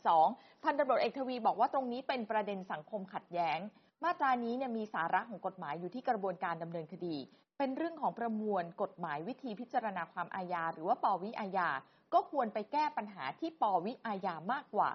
[0.06, 3.60] 112 พันตำรวจเอกทวีบอกว่าตรงนี้เป็นประเด็นสังคมขัดแย้ง
[4.04, 7.16] มาตรานี้เนี่ยมีสาระของกฎหมายอยู่ที่กระบวนการดำเนินคดี
[7.58, 11.70] เป็นเรื่องของประมวลกฎหมายวิธีพิจารณาความอาญาหรือว่าปวิอาญา
[12.14, 14.91] ก็ควรไปแก้ปัญหาที่ปวิอาญามากกว่า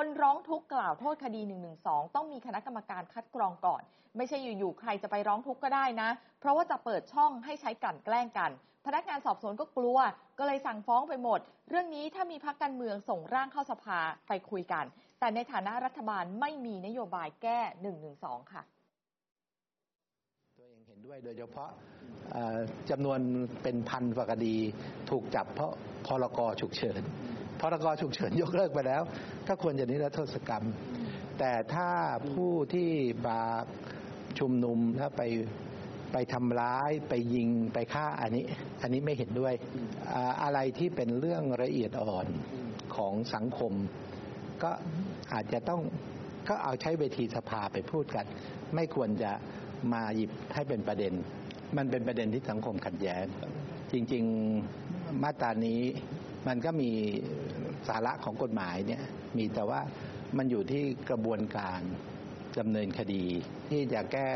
[0.00, 1.40] คนร้องทุกข์กล่าวโทษคดี
[1.78, 3.82] 112 ต้องมีคณะกรรมการคัดกรองก่อน
[4.16, 8.50] ไม่ใช่อยู่ๆใครจะไปร้องทุกข์ก็ได้นะ เพราะว่าจะเปิดช่องให้ใช้กลั่นแกล้งกัน
[8.86, 9.98] พนักงานสอบสวนก็กลัว
[10.38, 14.84] ก็เลยสั่งฟ้องไปหมด เรื่องนี้ถ้ามีพักการเมืองส่งร่างเข้าสภาไปคุยกัน
[15.20, 17.60] แต่ในฐานะรัฐบาลไม่มีนโยบายแก้
[18.06, 18.62] 112 ค่ะ
[20.58, 21.70] ตัวเองเห็นด้วยโดยเฉพาะ
[22.90, 23.20] จำนวน
[23.62, 24.56] เป็นพันกว่าคดี
[25.10, 25.72] ถูกจับเพราะ
[26.06, 27.02] พรกฉุกเฉิน
[27.60, 29.02] พรกฉุกเฉินยกเลิกไปแล้ว
[29.48, 30.64] ก็ควรจะนิรโทษกรรม
[31.38, 31.88] แต่ถ้า
[32.34, 32.90] ผู้ที่
[33.26, 33.40] มา
[34.38, 35.22] ชุมนุมถ้าไป
[36.12, 38.44] ไปทำร้ายไปยิงไปฆ่าอันนี้
[38.82, 39.54] อันนี้ไม่เห็นด้วย
[40.14, 42.26] อ่าอะไรที่เป็นเรื่องละเอียดอ่อน
[42.96, 43.72] ของสังคม
[44.62, 44.70] ก็
[45.32, 45.80] อาจจะต้อง
[46.48, 48.26] ก็เอาใช้เวทีสภาไปพูดกัน
[48.74, 49.32] ไม่ควรจะ
[49.92, 51.12] มาหยิบให้เป็นประเด็น
[51.76, 53.24] มันเป็นประเด็นที่สังคมขัดแย้ง
[53.92, 54.24] จริง
[54.72, 55.80] ๆ มาตรานี้
[56.46, 56.90] มันก็มี
[57.88, 59.02] สาระของกฎหมายเนี่ย
[59.36, 59.80] มีแต่ว่า
[60.36, 61.80] มันอยู่ที่กระบวนการ
[62.58, 63.24] ดำเนินคดี
[63.70, 64.28] ที่จะแก้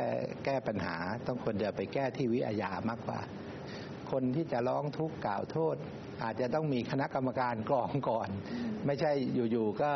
[0.44, 0.96] แก้ปัญหา
[1.26, 3.20] ต้องควรจะไปแก้ที่วิอาญามากกว่า
[4.10, 5.76] คนที่จะร้องทุกข์กล่าวโทษ
[6.22, 8.28] อาจจะต้องมีคณะกรรมการกรองก่อน
[8.86, 9.12] ไม่ใช่
[9.50, 9.90] อยู่ๆก็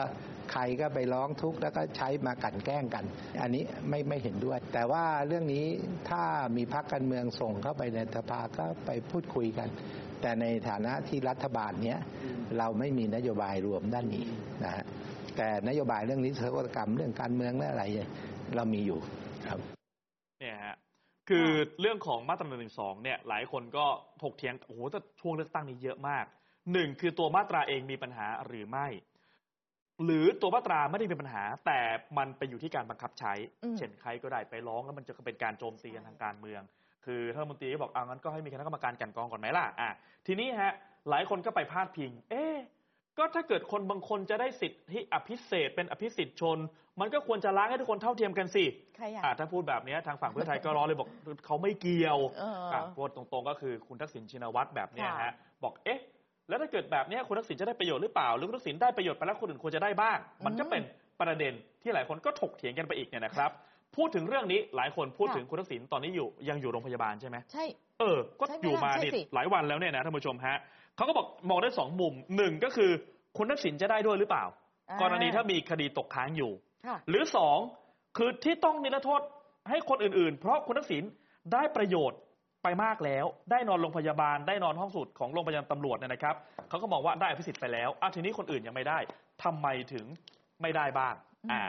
[0.53, 3.05] ใครก็ไปร้องทุกข์แล้วก็ใช้มากันแกล้งกัน
[3.43, 5.67] อันนี้ไม่ไม่เห็นด้วย แต่ว่าเรื่องนี้
[6.11, 6.23] ถ้า
[6.57, 9.69] มีพรรคการเมืองส่งเข้าไปในสภาก็ไปพูดคุยกัน
[10.25, 11.99] แต่ในฐานะที่รัฐบาลเนี้ย
[12.59, 14.27] เราไม่มีนโยบายรวมด้านนี้
[14.65, 14.85] นะฮะ
[15.37, 18.09] แต่นโยบายเรื่องนิรโทษกรรมเรื่องการเมืองและอะไรเนี่ย
[18.57, 18.99] เรามีอยู่
[19.47, 19.59] ครับ
[20.41, 20.77] เนี่ยฮะ
[21.29, 21.49] คือ
[21.81, 23.87] เรื่องของมาตราหนึ่งสองเนี่ย หลายคนก็
[24.23, 26.25] ถกเถียงโอ้โหแต่ช่วงเลือกตั้งนี้เยอะมาก
[26.73, 28.87] หนึ่งคือตัวมาตราเองมีปัญหาหรือไม่
[30.05, 31.81] หรือตัวมาตราไม่ได้มีปัญหา แต่
[32.19, 33.33] มันไปอยู่ที่การบังคับใช้
[33.65, 36.63] อืมเช่นใครก็ได้ไปร้องแล้วมันจะเป็นการโจมตีกันทางการเมือง
[37.05, 39.91] คือท่านรัฐมนตรีก็บอกเอางั้นก็ให้มีคณะกรรมการกลันกรองก่อนไหมล่ะอะ
[40.27, 40.73] ทีนี้ฮะ
[41.11, 42.57] หลายคนก็ไปพาดพิง เอ๊ะ
[43.19, 46.59] ก็ถ้าเกิดคนบางคนจะได้สิทธิอภิเศษเป็นอภิสิทธิชน
[47.01, 48.65] มันก็ควรจะล้างให้ทุกคนเท่าเทียมกันสิ
[48.97, 51.09] ใครอยากอะถ้าพูดแบบเนี้ยทางฝั่งเพื่อไทยก็ร้องเลยบอก
[51.47, 55.33] เขาไม่เกี่ยวเอออะพูดตรงๆก็คือคุณทักษิณชินวัตรแบบเนี้ยค่ะฮะ
[55.65, 56.01] บอกเอ๊ะ
[56.49, 60.83] แล้วถ้าเกิดแบบเนี้ยคุณทักษิณจะได้ประโยชน์หรือเปล่า หรือคุณทักษิณได้ประโยชน์ไปแล้วคนอื่นควรจะได้บ้าง มันก็เป็น
[61.21, 61.53] ประเด็น
[61.83, 63.51] ที่หลายคนก็ถกเถียงกันไปอีกเนี่ยนะครับ
[63.97, 67.65] พูดถึงเรื่องนี้หลายคนพูดถึงคุณทักษิณตอนนี้อยู่ยังอยู่โรงพยาบาลใช่ไหมใช่
[68.01, 70.57] เออ ก็ใช่ไหมอยู่มาล่ะใช่นี่สิหลายวันแล้วเนี่ยนะท่านผู้ชมฮะ
[70.97, 72.91] เขาก็บอกมองได้สองมุมหนึ่งก็คือ
[73.37, 74.45] คุณทักษิณจะได้ด้วยหรือเปล่า
[74.91, 76.53] อ่ากรณีถ้ามีคดีตกค้างอยู่
[76.87, 77.59] ค่ะหรือสอง
[78.17, 79.21] คือที่ต้องนิรโทษ
[79.71, 81.03] ให้คนอื่นๆ เพราะคุณทักษิณ
[81.53, 82.19] ได้ประโยชน์
[82.63, 86.35] ไปมากแล้ว ได้นอนโรงพยาบาลได้นอนห้องสูตรของโรงพยาบาลตำรวจเนี่ยนะครับ
[86.69, 88.99] เขาก็มองว่าได้อภิสิทธิ์ไปแล้วอ้าวทีนี้คนอื่นยังไม่ได้
[89.45, 90.05] ทำไมถึง
[90.63, 91.15] ไม่ได้บ้าง
[91.45, 91.63] อืมอ่า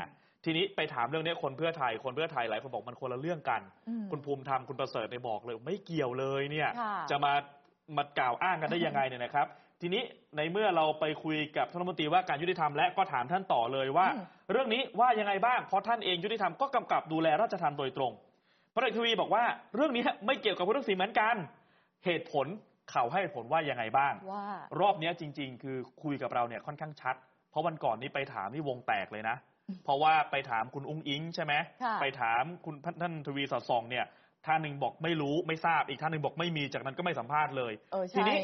[0.46, 7.34] ทีนี้ไปถามเรื่องนี้คนเพื่อไทย คนเพื่อไทยหลายคนบอกมันคนละเรื่องกันอืมคุณภูมิธรรมคุณประเสริฐไปบอกเลย ไม่เกี่ยวเลยเนี่ยค่ะจะมา
[7.98, 9.48] มากล่าวอ้างกันได้ยังไงเนี่ยนะครับ
[9.82, 10.04] ทีนี้
[10.38, 18.12] ในเมื่อเราไปคุยกับท่านรัฐมนตรีว่าการยุติธรรมและก็ถามท่านต่อเลยว่าอืมเรื่องนี้ว่ายังไงบ้างเพราะท่านเองยุติธรรมก็กำกับดูแลราชทัณฑ์โดยตรง
[18.74, 19.44] พระเอกทวีบอกว่า
[19.76, 21.36] เรื่องนี้ไม่เกี่ยวกับคุณทักษิณเหมือนกัน
[22.06, 22.48] เหตุผล
[22.92, 24.46] เขาให้เหตุผลว่ายังไงบ้างว่า
[24.80, 27.16] รอบเนี้ยจริง ๆ คือคุยกับเราเนี่ยค่อนข้างชัด
[27.52, 29.36] เพราะวันก่อนนี้ไปถามนี่วงแตกเลยนะ
[29.84, 31.54] เพราะว่าไปถามคุณอุ้งอิงใช่ไหม
[31.84, 34.06] ค่ะไปถามคุณท่านทวีสอดส่องเนี่ย
[34.46, 38.40] ท่านหนึ่งบอกไม่รู้ไม่ทราบอีกท่านหนึ่งบอกไม่มีจากนั้นก็ไม่สัมภาษณ์เลยเออทีใช่นี้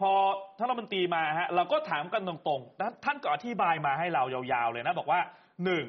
[0.00, 0.12] พอ
[0.58, 5.20] ท่านรัฐมนตรีมาฮะเราก็ถามกันตรงๆแล้วท่านก็อธิบายมาให้เรายาวๆเลยนะ บอกว่า
[5.64, 5.84] หนึ่ง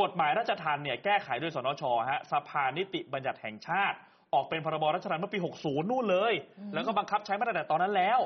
[0.00, 3.96] กฎหมายราชทัณฑ์เนี่ยแก้ไขโดยสนชฮะสภานิติบัญญัติแห่งชาติ
[4.34, 8.18] ออกเป็นพรบราชทัณฑ์เมื่อปี 60 นู่นเลยอืมแล้วก็บังคับใช้มาตั้งแต่ตอนนั้นแล้ว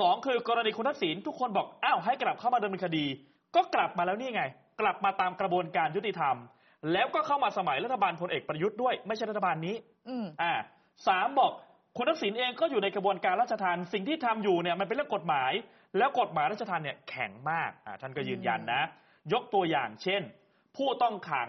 [0.00, 3.04] สองคือกรณีคุณทักษิณทุกคนบอกอ้าวให้กลับเข้ามาดำเนินคดี
[3.56, 4.44] ก็กลับมาแล้วนี่ไง
[4.80, 6.36] กลับมาตามกระบวนการยุติธรรม
[6.92, 9.76] แล้วก็เข้ามาสมัยรัฐบาลพลเอกประยุทธ์ด้วย ไม่ใช่รัฐบาลนี้
[10.08, 10.52] อืมอ่า
[11.08, 11.52] สามบอก
[11.96, 15.52] คุณทักษิณเองก็อยู่ในกระบวนการราชทานสิ่งที่ทำอยู่เนี่ยมันเป็นเรื่องกฎหมาย
[15.98, 18.82] แล้วกฎหมายราชทานเนี่ยแข็งมากอ่าท่านก็ยืนยันนะ
[19.32, 20.22] ยกตัวอย่างเช่น
[20.76, 21.48] ผู้ต้องขัง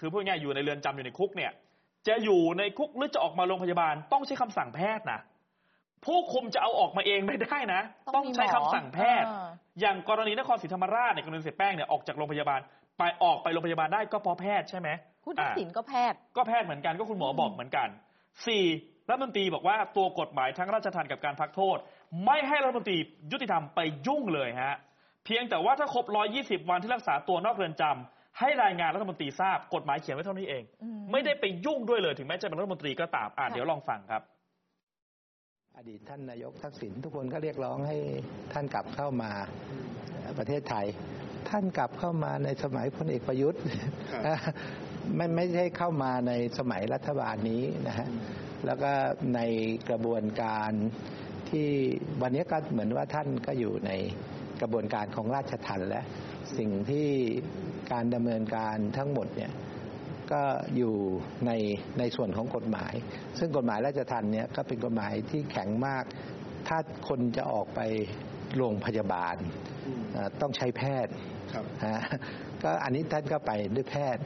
[0.00, 1.52] คือพูดง่ายๆอยู่ในเรือนจำอยู่ในคุกเนี่ย
[2.08, 5.20] จะอยู่ในคุกหรือจะออกมาโรงพยาบาลต้องใช้คำสั่งแพทย์นะ
[6.04, 7.80] ผู้คุมจะเอาออกมาเองไม่ได้นะ
[8.16, 9.48] ต้องใช้คำสั่งแพทย์อ่า
[9.80, 12.60] อย่างกรณีนครศรีธรรมราชในยกรณีเสียแป้งเนี่ยออกจากโรงพยาบาล
[12.98, 14.88] ไปออกไปโรงพยาบาลได้ก็เพราะแพทย์ใช่ไหม
[15.24, 17.88] คุณทักษิณก็แพทย์ ก็แพทย์เหมือนกันก็คุณหมออืมบอกเหมือนกัน
[18.46, 18.64] สี่
[19.08, 21.78] รัฐมนตรีบอกว่าตัวกฎหมายทั้งราชทัณฑ์กับการพักโทษ
[22.24, 22.98] ไม่ให้รัฐมนตรี
[23.32, 24.74] ยุติธรรมไปยุ่งเลยฮะ
[25.24, 26.04] เพียงแต่ว่าถ้าครบ
[26.38, 34.22] 120 วันที่รักษาตัวนอกเรือนจำให้รายงานรัฐมนตรีทราบกฎหมายเขียนไว้เท่านี้เองอืไม่ได้ไปยุ่งด้วยเลยถึงแม้จะเป็นรัฐมนตรีก็ตามอ่าค่ะเดี๋ยวลองฟังครับ
[35.82, 37.96] อดีตท่านนายกทักษิณทุกคนก็เรียกร้องให้
[38.52, 39.30] ท่านกลับเข้ามา
[40.38, 40.86] ประเทศไทย
[41.50, 43.60] ท่านกลับเข้ามาในสมัยพลเอกประยุทธ์
[45.16, 48.08] ไม่ไม่ใช่เข้ามาในสมัยรัฐบาลนี้นะฮะ
[48.66, 48.92] แล้วก็
[49.34, 49.40] ใน
[49.90, 50.70] กระบวนการ
[51.50, 51.68] ที่
[52.22, 53.90] วันนี้ก็เหมือนว่าท่านก็อยู่ใน
[54.60, 56.02] กระบวนการของราชทัณฑ์และ
[56.56, 57.08] สิ่งที่
[57.92, 59.52] การดำเนินการทั้งหมดเนี่ย
[60.32, 60.42] ก็
[60.76, 60.94] อยู่
[61.46, 61.50] ใน
[61.98, 62.94] ในส่วนของกฎหมาย
[63.38, 66.04] ซึ่งกฎหมายราชทัณฑ์เนี่ยก็เป็นกฎหมายที่แข็งมาก
[66.68, 66.78] ถ้า
[67.08, 67.80] คนจะออกไป
[68.56, 69.36] โรงพยาบาล
[70.12, 71.12] เอ่อต้องใช้แพทย์
[71.52, 72.00] ครับฮะ
[72.62, 74.22] ก็อันนี้ท่านก็ไปด้วยแพทย์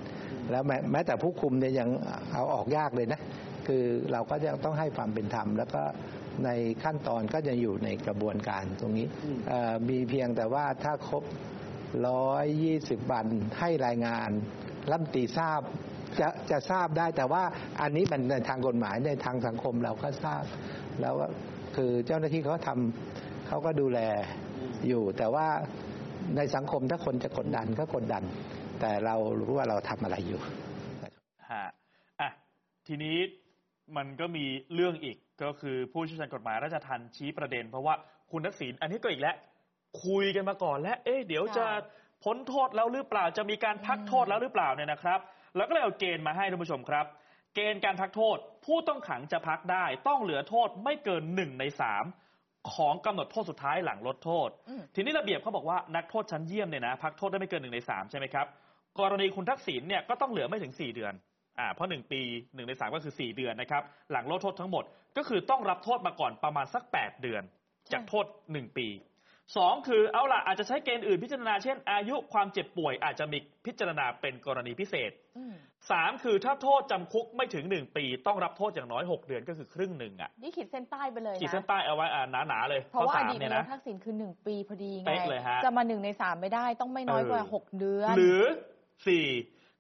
[0.51, 1.89] แล้วแม้แม้แต่ผู้คุมเนี่ยยัง
[2.33, 3.21] เอาออกยากเลยนะ
[3.67, 5.83] คือเราก็ยังต้องให้ความเป็นธรรม แล้วก็
[6.45, 6.51] ใน
[6.83, 11.25] ขั้นตอนก็จะอยู่ในกระบวนการตรงนี้อืมเอ่อมีเพียงแต่ว่าถ้าครบ
[12.09, 13.27] ร้อยยี่สิบวัน
[13.59, 14.31] ให้รายงาน
[14.91, 15.61] รัฐมนตรีทราบ
[16.21, 17.43] จะจะทราบได้แต่ว่า
[17.81, 20.45] อันนี้มันในทางกฎหมายในทางสังคมเราก็ทราบ
[21.01, 21.27] แล้วก็
[21.77, 24.01] คือเจ้าหน้าที่เขาทำเขาก็ดูแล
[24.89, 25.47] อยู่ แต่ว่า
[26.37, 28.25] ในสังคมถ้าคนจะกดดันก็กดดัน
[28.81, 30.41] แต่เรารู้ว่าเราทำอะไรอยู่
[31.51, 31.65] ฮะ
[32.21, 32.31] อะ
[32.87, 33.17] ทีนี้
[33.97, 34.45] มันก็มี
[34.75, 37.95] เรื่องอีกก็คือผู้เชี่ยวชาญกฎหมายราชทัณฑ์ชี้ประเด็น เพราะว่า
[38.31, 39.37] คุณทักษิณอันนี้ก็อีกแล้ว
[40.05, 45.21] คุยกันมาก่อนแล้วเอ๊ะเดี๋ยวจะค่ะพ้นโทษแล้วหรือเปล่าจะมีการพักโทษแล้วหรือเปล่าเนี่ยนะครับ
[45.57, 47.07] แล้วก็เลยเอาเกณฑ์มาให้ท่านผู้ชมครับ
[47.55, 52.05] เกณฑ์การพักโทษ ผู้ต้องขังจะพักได้ต้องเหลือโทษไม่เกินหนึ่งในสาม
[52.75, 58.47] ของกำหนดโทษสุดท้ายหลังลดโทษอืมทีนี้ระเบียบเขาบอกว่านักโทษชั้นเยี่ยมเนี่ยนะพักโทษได้ไม่เกินหนึ่งในสามใช่ไหมครับ
[58.99, 61.13] กรณีคุณทักษิณเนี่ยก็ต้องเหลือไม่ถึงสี่เดือน
[61.59, 62.21] อ่าเพราะหนึ่งปี
[62.55, 63.83] หนึ่งในสามก็คือสี่เดือนนะครับ
[64.13, 64.85] หลังลดโทษทั้งหมด
[65.17, 67.43] ก็คือต้องรับโทษมาก่อนประมาณสักแปดเดือน
[67.93, 68.87] จากโทษหนึ่งปี
[69.57, 75.55] สองคือเอาล่ะอาจจะใช้เกณฑ์อื่นพิจารณาเช่น อายุความเจ็บป่วยอาจจะมีพิจารณาเป็นกรณีพิเศษอืม
[75.91, 88.43] สามคือถ้าโทษจำคุกไม่ถึงหนึ่งปี ต้องรับโทษอย่างน้อยหกเดือนก็คือครึ่งหนึ่งอะนี่ขีดเส้นใต้ไปเลยขีดนะเส้นใต้เอาไว้อ่าหนาๆเลยเพราะว่าข้อสมดีตเนี่ยนายนะกทักษิณคือหนึ่งปีพอดีไงเป๊ะเลยฮะจะมาหนึ่งในสามไม่ได้ต้องไม่น้อยกว่าเออหกเดือน หรือ
[89.07, 89.25] สี่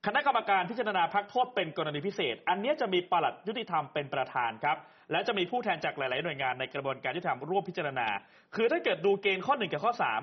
[0.06, 4.76] คณะกรรมการพิจารณาพักโทษเป็นกรณีพิเศษ อันเนี้ยจะมีปลัดยุติธรรมเป็นประธานครับ
[5.10, 8.08] และจะมีผู้แทนจากหลาย ๆ หน่วยงานในกระบวนการยุติธรรมร่วมพิจารณา
[8.54, 10.20] คือถ้าเกิดดูเกณฑ์ข้อหนึ่งกับข้อสาม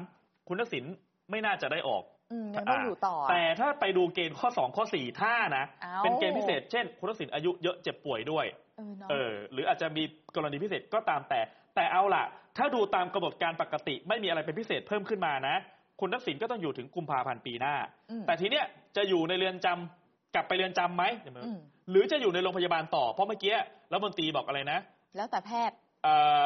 [0.47, 0.84] คุณทักษิณ
[1.32, 8.45] ไม่น่าจะได้ออกอืมยังต้องอยู่ต่อ แต่ถ้าไปดูเกณฑ์ข้อสองข้อสี่ถ้านะ เอ้า เป็นเกณฑ์พิเศษ เช่น คุณทักษิณอายุเยอะเจ็บป่วยด้วย
[8.77, 10.03] เออเนาะ เออหรืออาจจะมี
[10.36, 11.39] กรณีพิเศษก็ตามแต่
[11.75, 12.23] แต่เอาล่ะ
[12.57, 15.55] ถ้าดูตามกำหนดการปกติไม่มีอะไรเป็นพิเศษเพิ่มขึ้นมานะ
[15.99, 17.75] คุณทักษิณก็ต้องอยู่ถึงกุมภาพันธ์ปีหน้า
[18.11, 18.65] อืมแต่ทีเนี้ย
[18.97, 21.03] จะอยู่ในเรือนจำกลับไปเรือนจำไหม
[21.45, 21.59] อืม
[21.89, 23.55] หรือจะอยู่ในโรงพยาบาลต่อเพราะเมื่อกี้
[23.91, 24.79] รัฐมนตรีบอกอะไรนะ
[25.15, 26.43] แล้วแต่แพทย์เอ่อ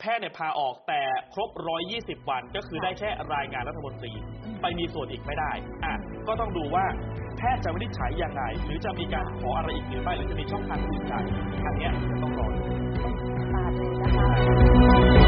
[0.00, 1.00] แพทย์เนี่ยพาออกแต่
[1.34, 1.50] ครบ
[1.90, 4.12] 120 วันก็คือได้แค่รายงานรัฐมนตรี
[4.44, 5.52] อืมไปมีส่วนอีกไม่ได้
[5.84, 5.94] อะ
[6.28, 6.84] ก็ต้องดูว่า
[7.38, 11.14] แพทย์จะวินิจฉัยยังไงหรือจะมีการขออะไรอีกหรือไม่หรือจะมีช่องทางอื่นใด
[11.66, 11.92] อันเนี้ย
[12.22, 12.62] ต้องรอดู
[13.54, 15.27] ตามดูนะคะ